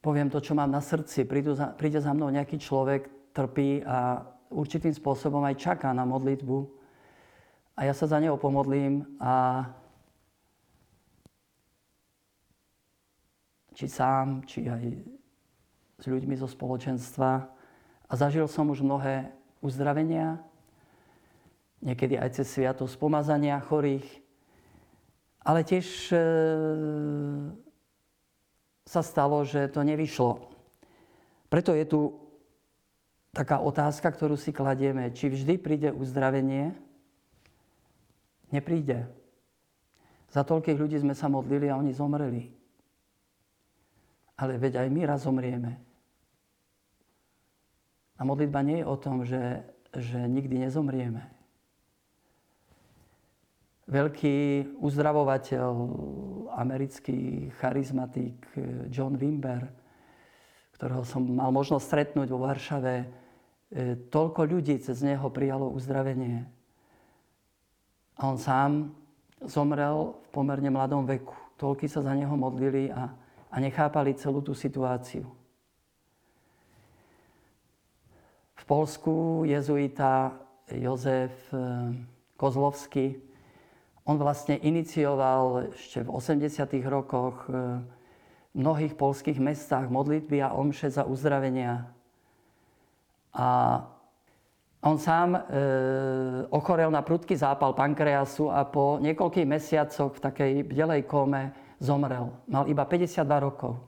Poviem 0.03 0.31
to, 0.31 0.43
čo 0.43 0.59
mám 0.59 0.71
na 0.71 0.83
srdci. 0.83 1.27
Prídu 1.27 1.55
za, 1.55 1.71
príde 1.75 2.03
za 2.03 2.11
mnou 2.11 2.31
nejaký 2.31 2.59
človek, 2.59 3.07
trpí 3.35 3.87
a 3.87 4.23
určitým 4.51 4.95
spôsobom 4.95 5.43
aj 5.47 5.63
čaká 5.63 5.95
na 5.95 6.03
modlitbu. 6.03 6.76
A 7.77 7.85
ja 7.85 7.93
sa 7.93 8.09
za 8.09 8.17
neho 8.17 8.41
pomodlím 8.41 9.05
a 9.21 9.69
či 13.77 13.85
sám, 13.85 14.41
či 14.49 14.65
aj 14.65 14.85
s 16.01 16.05
ľuďmi 16.09 16.41
zo 16.41 16.49
spoločenstva. 16.49 17.31
A 18.09 18.13
zažil 18.17 18.49
som 18.49 18.73
už 18.73 18.81
mnohé 18.81 19.29
uzdravenia, 19.61 20.41
niekedy 21.85 22.17
aj 22.17 22.41
cez 22.41 22.49
sviatosť 22.57 22.97
pomazania 22.97 23.61
chorých, 23.61 24.09
ale 25.45 25.61
tiež 25.61 25.87
e, 26.11 26.17
sa 28.89 29.03
stalo, 29.05 29.45
že 29.45 29.69
to 29.69 29.85
nevyšlo. 29.85 30.49
Preto 31.53 31.77
je 31.77 31.85
tu 31.85 32.01
taká 33.37 33.61
otázka, 33.61 34.09
ktorú 34.09 34.41
si 34.41 34.51
kladieme, 34.51 35.13
či 35.13 35.29
vždy 35.29 35.61
príde 35.61 35.93
uzdravenie. 35.93 36.73
Nepríde. 38.55 39.11
Za 40.31 40.43
toľkých 40.47 40.79
ľudí 40.79 40.97
sme 41.01 41.15
sa 41.15 41.31
modlili 41.31 41.71
a 41.71 41.79
oni 41.79 41.91
zomreli. 41.95 42.53
Ale 44.37 44.61
veď 44.61 44.85
aj 44.85 44.89
my 44.93 45.03
raz 45.09 45.25
zomrieme. 45.25 45.81
A 48.17 48.25
modlitba 48.25 48.61
nie 48.65 48.81
je 48.81 48.89
o 48.89 48.97
tom, 48.97 49.25
že, 49.25 49.65
že 49.93 50.19
nikdy 50.29 50.69
nezomrieme. 50.69 51.25
Veľký 53.87 54.67
uzdravovateľ, 54.83 55.73
americký 56.59 57.53
charizmatik 57.63 58.35
John 58.91 59.15
Wimber, 59.15 59.71
ktorého 60.75 61.07
som 61.07 61.23
mal 61.23 61.55
možnosť 61.55 61.87
stretnúť 61.87 62.29
vo 62.35 62.43
Varšave, 62.43 62.95
e, 63.01 63.07
toľko 64.11 64.43
ľudí 64.43 64.77
cez 64.83 65.01
neho 65.07 65.31
prijalo 65.31 65.71
uzdravenie. 65.71 66.56
A 68.17 68.29
on 68.29 68.41
sám 68.41 68.93
zomrel 69.45 70.17
v 70.25 70.29
pomerne 70.33 70.73
mladom 70.73 71.05
veku. 71.05 71.37
Toľky 71.61 71.89
sa 71.89 72.01
za 72.01 72.13
neho 72.13 72.33
modlili 72.37 72.89
a 72.93 73.13
a 73.51 73.57
nechápali 73.57 74.13
celú 74.13 74.45
tú 74.45 74.53
situáciu. 74.53 75.25
V 78.57 78.63
Polsku 78.69 79.47
jezuita 79.49 80.37
Jozef 80.69 81.33
eh, 81.57 81.95
Kozlovský, 82.37 83.17
on 84.07 84.21
vlastne 84.21 84.61
inicioval 84.61 85.73
ešte 85.73 86.05
v 86.05 86.13
80. 86.13 86.53
rokoch 86.85 87.49
eh, 87.49 87.81
v 88.53 88.57
mnohých 88.61 88.93
polských 88.93 89.41
mestách 89.41 89.89
modlitby 89.89 90.45
a 90.45 90.53
omše 90.53 90.93
za 90.93 91.09
uzdravenia. 91.09 91.89
A 93.33 93.81
on 94.85 94.99
sám 95.01 95.35
e, 95.35 95.41
ochorel 96.53 96.93
na 96.93 97.01
prudký 97.01 97.35
zápal 97.35 97.73
pankreasu 97.73 98.53
a 98.53 98.63
po 98.69 99.01
niekoľkých 99.01 99.49
mesiacoch 99.49 100.15
v 100.17 100.23
takej 100.23 100.53
bdelej 100.69 101.03
kome 101.09 101.51
zomrel. 101.81 102.31
Mal 102.47 102.69
iba 102.69 102.85
52 102.85 103.25
rokov. 103.41 103.81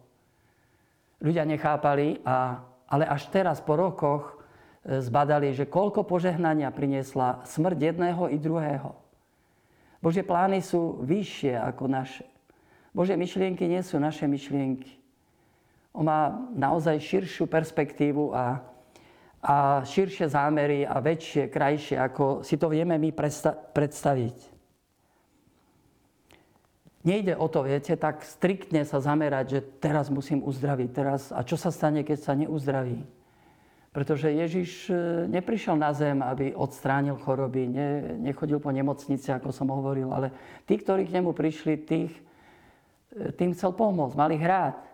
Ľudia 1.21 1.45
nechápali, 1.45 2.23
a, 2.25 2.63
ale 2.89 3.05
až 3.05 3.29
teraz 3.29 3.61
po 3.61 3.77
rokoch 3.77 4.39
e, 4.83 5.03
zbadali, 5.03 5.53
že 5.53 5.69
koľko 5.69 6.09
požehnania 6.09 6.73
priniesla 6.73 7.45
smrť 7.45 7.79
jedného 7.95 8.33
i 8.33 8.37
druhého. 8.41 8.91
Božie 9.99 10.23
plány 10.23 10.63
sú 10.63 11.03
vyššie 11.03 11.59
ako 11.59 11.85
naše. 11.91 12.25
Božie 12.95 13.19
myšlienky 13.19 13.67
nie 13.67 13.83
sú 13.83 13.99
naše 13.99 14.31
myšlienky. 14.31 14.99
On 15.91 16.07
má 16.07 16.39
naozaj 16.55 17.03
širšiu 17.03 17.51
perspektívu 17.51 18.31
a, 18.31 18.63
a 19.39 19.87
širšie 19.87 20.27
zámery 20.27 20.83
a 20.83 20.99
väčšie, 20.99 21.47
krajšie, 21.47 21.97
ako 21.99 22.43
si 22.43 22.59
to 22.59 22.67
vieme 22.67 22.99
my 22.99 23.15
predstaviť. 23.71 24.59
Nejde 27.07 27.39
o 27.39 27.47
to, 27.47 27.63
viete, 27.63 27.95
tak 27.95 28.27
striktne 28.27 28.83
sa 28.83 28.99
zamerať, 28.99 29.47
že 29.49 29.61
teraz 29.79 30.11
musím 30.11 30.43
uzdraviť, 30.43 30.89
teraz 30.91 31.31
a 31.31 31.47
čo 31.47 31.55
sa 31.55 31.71
stane, 31.71 32.03
keď 32.03 32.19
sa 32.19 32.35
neuzdraví. 32.35 33.07
Pretože 33.95 34.35
Ježiš 34.35 34.91
e, 34.91 34.95
neprišiel 35.31 35.79
na 35.79 35.95
zem, 35.97 36.21
aby 36.21 36.53
odstránil 36.53 37.17
choroby, 37.23 37.71
ne, 37.71 37.89
nechodil 38.21 38.61
po 38.61 38.69
nemocnici, 38.69 39.33
ako 39.33 39.55
som 39.55 39.73
hovoril, 39.73 40.13
ale 40.13 40.35
tí, 40.69 40.77
ktorí 40.77 41.09
k 41.09 41.19
nemu 41.19 41.33
prišli, 41.33 41.81
tých, 41.87 42.13
e, 43.15 43.33
tým 43.33 43.57
chcel 43.57 43.73
pomôcť, 43.73 44.19
mali 44.19 44.37
hrať. 44.37 44.88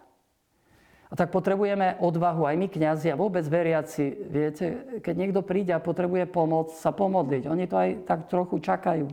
A 1.15 1.17
tak 1.17 1.31
potrebujeme 1.31 1.95
odvahu, 2.03 2.43
aj 2.43 2.59
my 2.59 2.67
kňazi 2.67 3.15
a 3.15 3.21
vôbec 3.21 3.47
veriaci, 3.47 4.27
viete, 4.27 4.99
keď 4.99 5.15
niekto 5.15 5.47
príde 5.47 5.71
a 5.71 5.79
potrebuje 5.79 6.27
pomoc, 6.27 6.75
sa 6.75 6.91
pomodliť. 6.91 7.47
Oni 7.47 7.71
to 7.71 7.79
aj 7.79 7.91
tak 8.03 8.27
trochu 8.27 8.59
čakajú. 8.59 9.07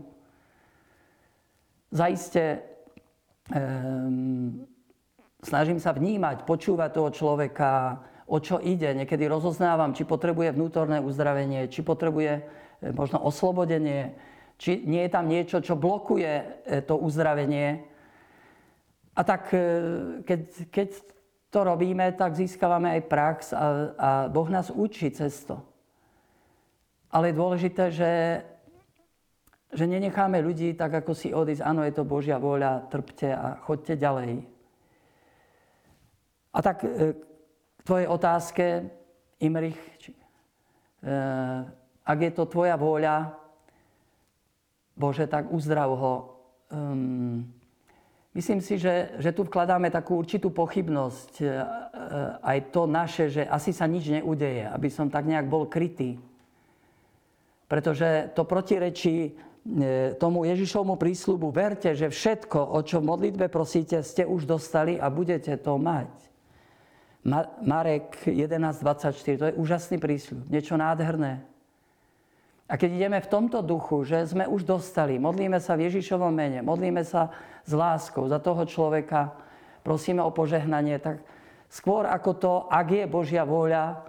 Zaiste 1.94 2.66
um, 3.54 4.66
snažím 5.46 5.78
sa 5.78 5.94
vnímať, 5.94 6.42
počúvať 6.42 6.90
toho 6.90 7.10
človeka, 7.14 8.02
o 8.26 8.42
čo 8.42 8.58
ide. 8.58 8.98
Niekedy 8.98 9.30
rozoznávam, 9.30 9.94
či 9.94 10.02
potrebuje 10.02 10.58
vnútorné 10.58 11.04
uzdravenie, 11.04 11.68
či 11.68 11.86
potrebuje 11.86 12.32
e, 12.40 12.42
možno 12.96 13.20
oslobodenie, 13.22 14.16
či 14.58 14.82
nie 14.90 15.06
je 15.06 15.12
tam 15.14 15.30
niečo, 15.30 15.60
čo 15.60 15.78
blokuje 15.78 16.32
e, 16.32 16.46
to 16.82 16.96
uzdravenie. 16.96 17.84
A 19.14 19.22
tak 19.22 19.52
e, 19.52 19.62
keď, 20.24 20.42
keď 20.72 20.90
to 21.52 21.60
robíme, 21.68 22.16
tak 22.16 22.34
získavame 22.34 22.96
aj 22.96 23.02
prax 23.12 23.38
a, 23.52 23.60
a 24.00 24.10
Boh 24.32 24.48
nás 24.48 24.72
učí 24.72 25.12
cez 25.12 25.44
to. 25.44 25.60
Ale 27.12 27.30
je 27.30 27.40
dôležité, 27.40 27.84
že 27.92 28.12
že 29.72 29.88
nenecháme 29.88 30.44
ľudí 30.44 30.76
tak, 30.76 31.00
ako 31.04 31.16
si 31.16 31.32
odísť, 31.32 31.64
áno, 31.64 31.88
je 31.88 31.96
to 31.96 32.04
Božia 32.04 32.36
vôľa, 32.36 32.92
trpte 32.92 33.32
a 33.32 33.56
chodte 33.64 33.96
ďalej. 33.96 34.44
A 36.52 36.60
tak 36.60 36.84
e, 36.84 37.16
k 37.80 37.82
tvojej 37.88 38.08
otázke, 38.12 38.92
Imrich, 39.40 39.80
či, 39.96 40.12
e, 40.12 40.20
ak 42.04 42.18
je 42.20 42.32
to 42.36 42.44
tvoja 42.52 42.76
vôľa, 42.76 43.32
Bože, 45.00 45.24
tak 45.32 45.48
uzdrav 45.48 45.90
ho. 45.96 46.16
Um, 46.68 47.48
myslím 48.36 48.60
si, 48.64 48.80
že, 48.80 49.16
že 49.20 49.32
tu 49.36 49.44
vkladáme 49.44 49.92
takú 49.92 50.20
určitú 50.20 50.52
pochybnosť, 50.52 51.34
e, 51.42 51.46
aj 52.42 52.58
to 52.72 52.88
naše, 52.88 53.32
že 53.32 53.44
asi 53.48 53.76
sa 53.76 53.88
nič 53.88 54.08
neudeje, 54.08 54.68
aby 54.68 54.88
som 54.88 55.12
tak 55.12 55.28
nejak 55.28 55.48
bol 55.48 55.68
krytý. 55.68 56.20
Pretože 57.72 58.36
to 58.36 58.44
protirečí 58.44 59.36
tomu 60.18 60.42
Ježišovmu 60.50 60.98
prísľubu, 60.98 61.54
verte, 61.54 61.94
že 61.94 62.10
všetko, 62.10 62.58
o 62.74 62.80
čo 62.82 62.98
v 62.98 63.10
modlitbe 63.14 63.46
prosíte, 63.48 64.02
ste 64.02 64.26
už 64.26 64.50
dostali 64.50 64.98
a 64.98 65.06
budete 65.14 65.54
to 65.62 65.78
mať. 65.78 66.10
Marek 67.62 68.18
11.24, 68.26 69.38
to 69.38 69.46
je 69.46 69.54
úžasný 69.54 70.02
prísľub, 70.02 70.50
niečo 70.50 70.74
nádherné. 70.74 71.46
A 72.72 72.80
keď 72.80 72.96
ideme 72.96 73.20
v 73.20 73.28
tomto 73.28 73.60
duchu, 73.60 74.08
že 74.08 74.24
sme 74.32 74.48
už 74.48 74.64
dostali, 74.64 75.20
modlíme 75.20 75.60
sa 75.60 75.76
v 75.76 75.92
Ježišovom 75.92 76.32
mene, 76.32 76.64
modlíme 76.64 77.04
sa 77.04 77.28
s 77.68 77.76
láskou 77.76 78.32
za 78.32 78.40
toho 78.40 78.64
človeka, 78.64 79.36
prosíme 79.84 80.24
o 80.24 80.32
požehnanie, 80.32 80.96
tak 81.04 81.20
skôr 81.68 82.08
ako 82.08 82.32
to, 82.40 82.54
ak 82.72 82.88
je 82.88 83.04
Božia 83.12 83.44
vôľa, 83.44 84.08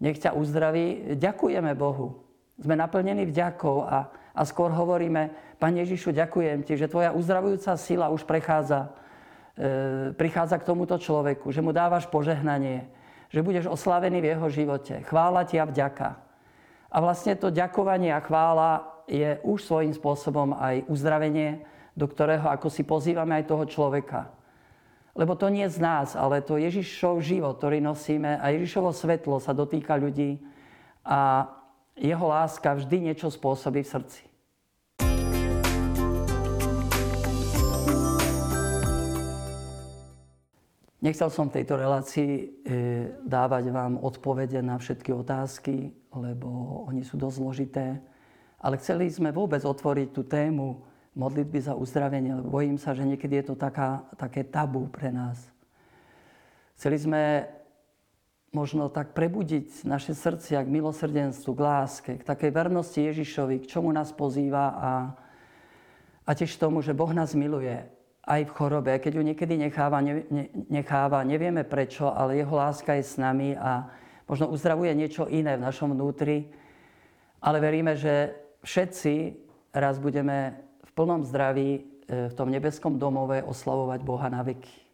nech 0.00 0.16
ťa 0.16 0.32
uzdraví, 0.32 1.20
ďakujeme 1.20 1.76
Bohu. 1.76 2.24
Sme 2.56 2.80
naplnení 2.80 3.28
vďakou 3.28 3.84
a, 3.84 4.08
a 4.32 4.42
skôr 4.48 4.72
hovoríme, 4.72 5.28
Pane 5.60 5.84
Ježišu, 5.84 6.16
ďakujem 6.16 6.64
Ti, 6.64 6.80
že 6.80 6.88
Tvoja 6.88 7.12
uzdravujúca 7.12 7.76
sila 7.76 8.08
už 8.08 8.24
prechádza, 8.24 8.88
e, 9.52 10.16
prichádza 10.16 10.56
k 10.56 10.64
tomuto 10.64 10.96
človeku, 10.96 11.52
že 11.52 11.60
mu 11.60 11.76
dávaš 11.76 12.08
požehnanie, 12.08 12.88
že 13.28 13.44
budeš 13.44 13.68
oslavený 13.68 14.24
v 14.24 14.30
jeho 14.32 14.48
živote. 14.48 15.04
Chvála 15.04 15.44
Ti 15.44 15.60
a 15.60 15.68
vďaka. 15.68 16.27
A 16.88 17.04
vlastne 17.04 17.36
to 17.36 17.52
ďakovanie 17.52 18.12
a 18.12 18.24
chvála 18.24 19.04
je 19.08 19.40
už 19.44 19.64
svojím 19.64 19.92
spôsobom 19.92 20.56
aj 20.56 20.84
uzdravenie, 20.88 21.64
do 21.96 22.08
ktorého 22.08 22.48
ako 22.48 22.68
si 22.68 22.84
pozývame 22.84 23.40
aj 23.40 23.48
toho 23.48 23.64
človeka. 23.68 24.32
Lebo 25.18 25.34
to 25.34 25.50
nie 25.50 25.66
z 25.66 25.82
nás, 25.82 26.14
ale 26.14 26.44
to 26.44 26.60
Ježišov 26.60 27.24
život, 27.24 27.58
ktorý 27.58 27.82
nosíme 27.82 28.38
a 28.38 28.54
Ježišovo 28.54 28.94
svetlo 28.94 29.42
sa 29.42 29.50
dotýka 29.50 29.98
ľudí 29.98 30.38
a 31.02 31.50
jeho 31.98 32.26
láska 32.30 32.78
vždy 32.78 33.10
niečo 33.10 33.26
spôsobí 33.26 33.82
v 33.82 33.92
srdci. 33.98 34.27
Nechcel 40.98 41.30
som 41.30 41.46
v 41.46 41.62
tejto 41.62 41.78
relácii 41.78 42.32
e, 42.34 42.46
dávať 43.22 43.70
vám 43.70 44.02
odpovede 44.02 44.58
na 44.58 44.82
všetky 44.82 45.14
otázky, 45.14 45.94
lebo 46.10 46.82
oni 46.90 47.06
sú 47.06 47.14
dosť 47.14 47.36
zložité. 47.38 47.86
Ale 48.58 48.82
chceli 48.82 49.06
sme 49.06 49.30
vôbec 49.30 49.62
otvoriť 49.62 50.08
tú 50.10 50.26
tému 50.26 50.82
modlitby 51.14 51.62
za 51.62 51.78
uzdravenie, 51.78 52.42
lebo 52.42 52.50
bojím 52.50 52.82
sa, 52.82 52.98
že 52.98 53.06
niekedy 53.06 53.38
je 53.38 53.54
to 53.54 53.54
taká, 53.54 54.10
také 54.18 54.42
tabu 54.42 54.90
pre 54.90 55.14
nás. 55.14 55.38
Chceli 56.74 56.98
sme 56.98 57.22
možno 58.50 58.90
tak 58.90 59.14
prebudiť 59.14 59.86
naše 59.86 60.18
srdcia 60.18 60.66
k 60.66 60.72
milosrdenstvu, 60.82 61.50
k 61.54 61.62
láske, 61.62 62.12
k 62.18 62.26
takej 62.26 62.50
vernosti 62.50 62.98
Ježišovi, 62.98 63.62
k 63.62 63.70
čomu 63.70 63.94
nás 63.94 64.10
pozýva 64.10 64.74
a, 64.74 64.92
a 66.26 66.30
tiež 66.34 66.58
tomu, 66.58 66.82
že 66.82 66.90
Boh 66.90 67.14
nás 67.14 67.38
miluje 67.38 67.86
aj 68.28 68.44
v 68.44 68.54
chorobe, 68.54 68.92
keď 69.00 69.12
ju 69.16 69.22
niekedy 69.24 69.56
necháva, 69.56 70.04
ne, 70.04 70.28
ne, 70.28 70.52
necháva, 70.68 71.24
nevieme 71.24 71.64
prečo, 71.64 72.12
ale 72.12 72.36
jeho 72.36 72.52
láska 72.52 72.92
je 73.00 73.04
s 73.08 73.16
nami 73.16 73.56
a 73.56 73.88
možno 74.28 74.52
uzdravuje 74.52 74.92
niečo 74.92 75.24
iné 75.32 75.56
v 75.56 75.64
našom 75.64 75.96
vnútri. 75.96 76.52
Ale 77.40 77.56
veríme, 77.64 77.96
že 77.96 78.36
všetci 78.60 79.32
raz 79.72 79.96
budeme 79.96 80.60
v 80.84 80.90
plnom 80.92 81.24
zdraví 81.24 81.70
e, 81.72 81.80
v 82.28 82.34
tom 82.36 82.52
nebeskom 82.52 83.00
domove 83.00 83.40
oslavovať 83.40 84.00
Boha 84.04 84.28
na 84.28 84.44
veky. 84.44 84.87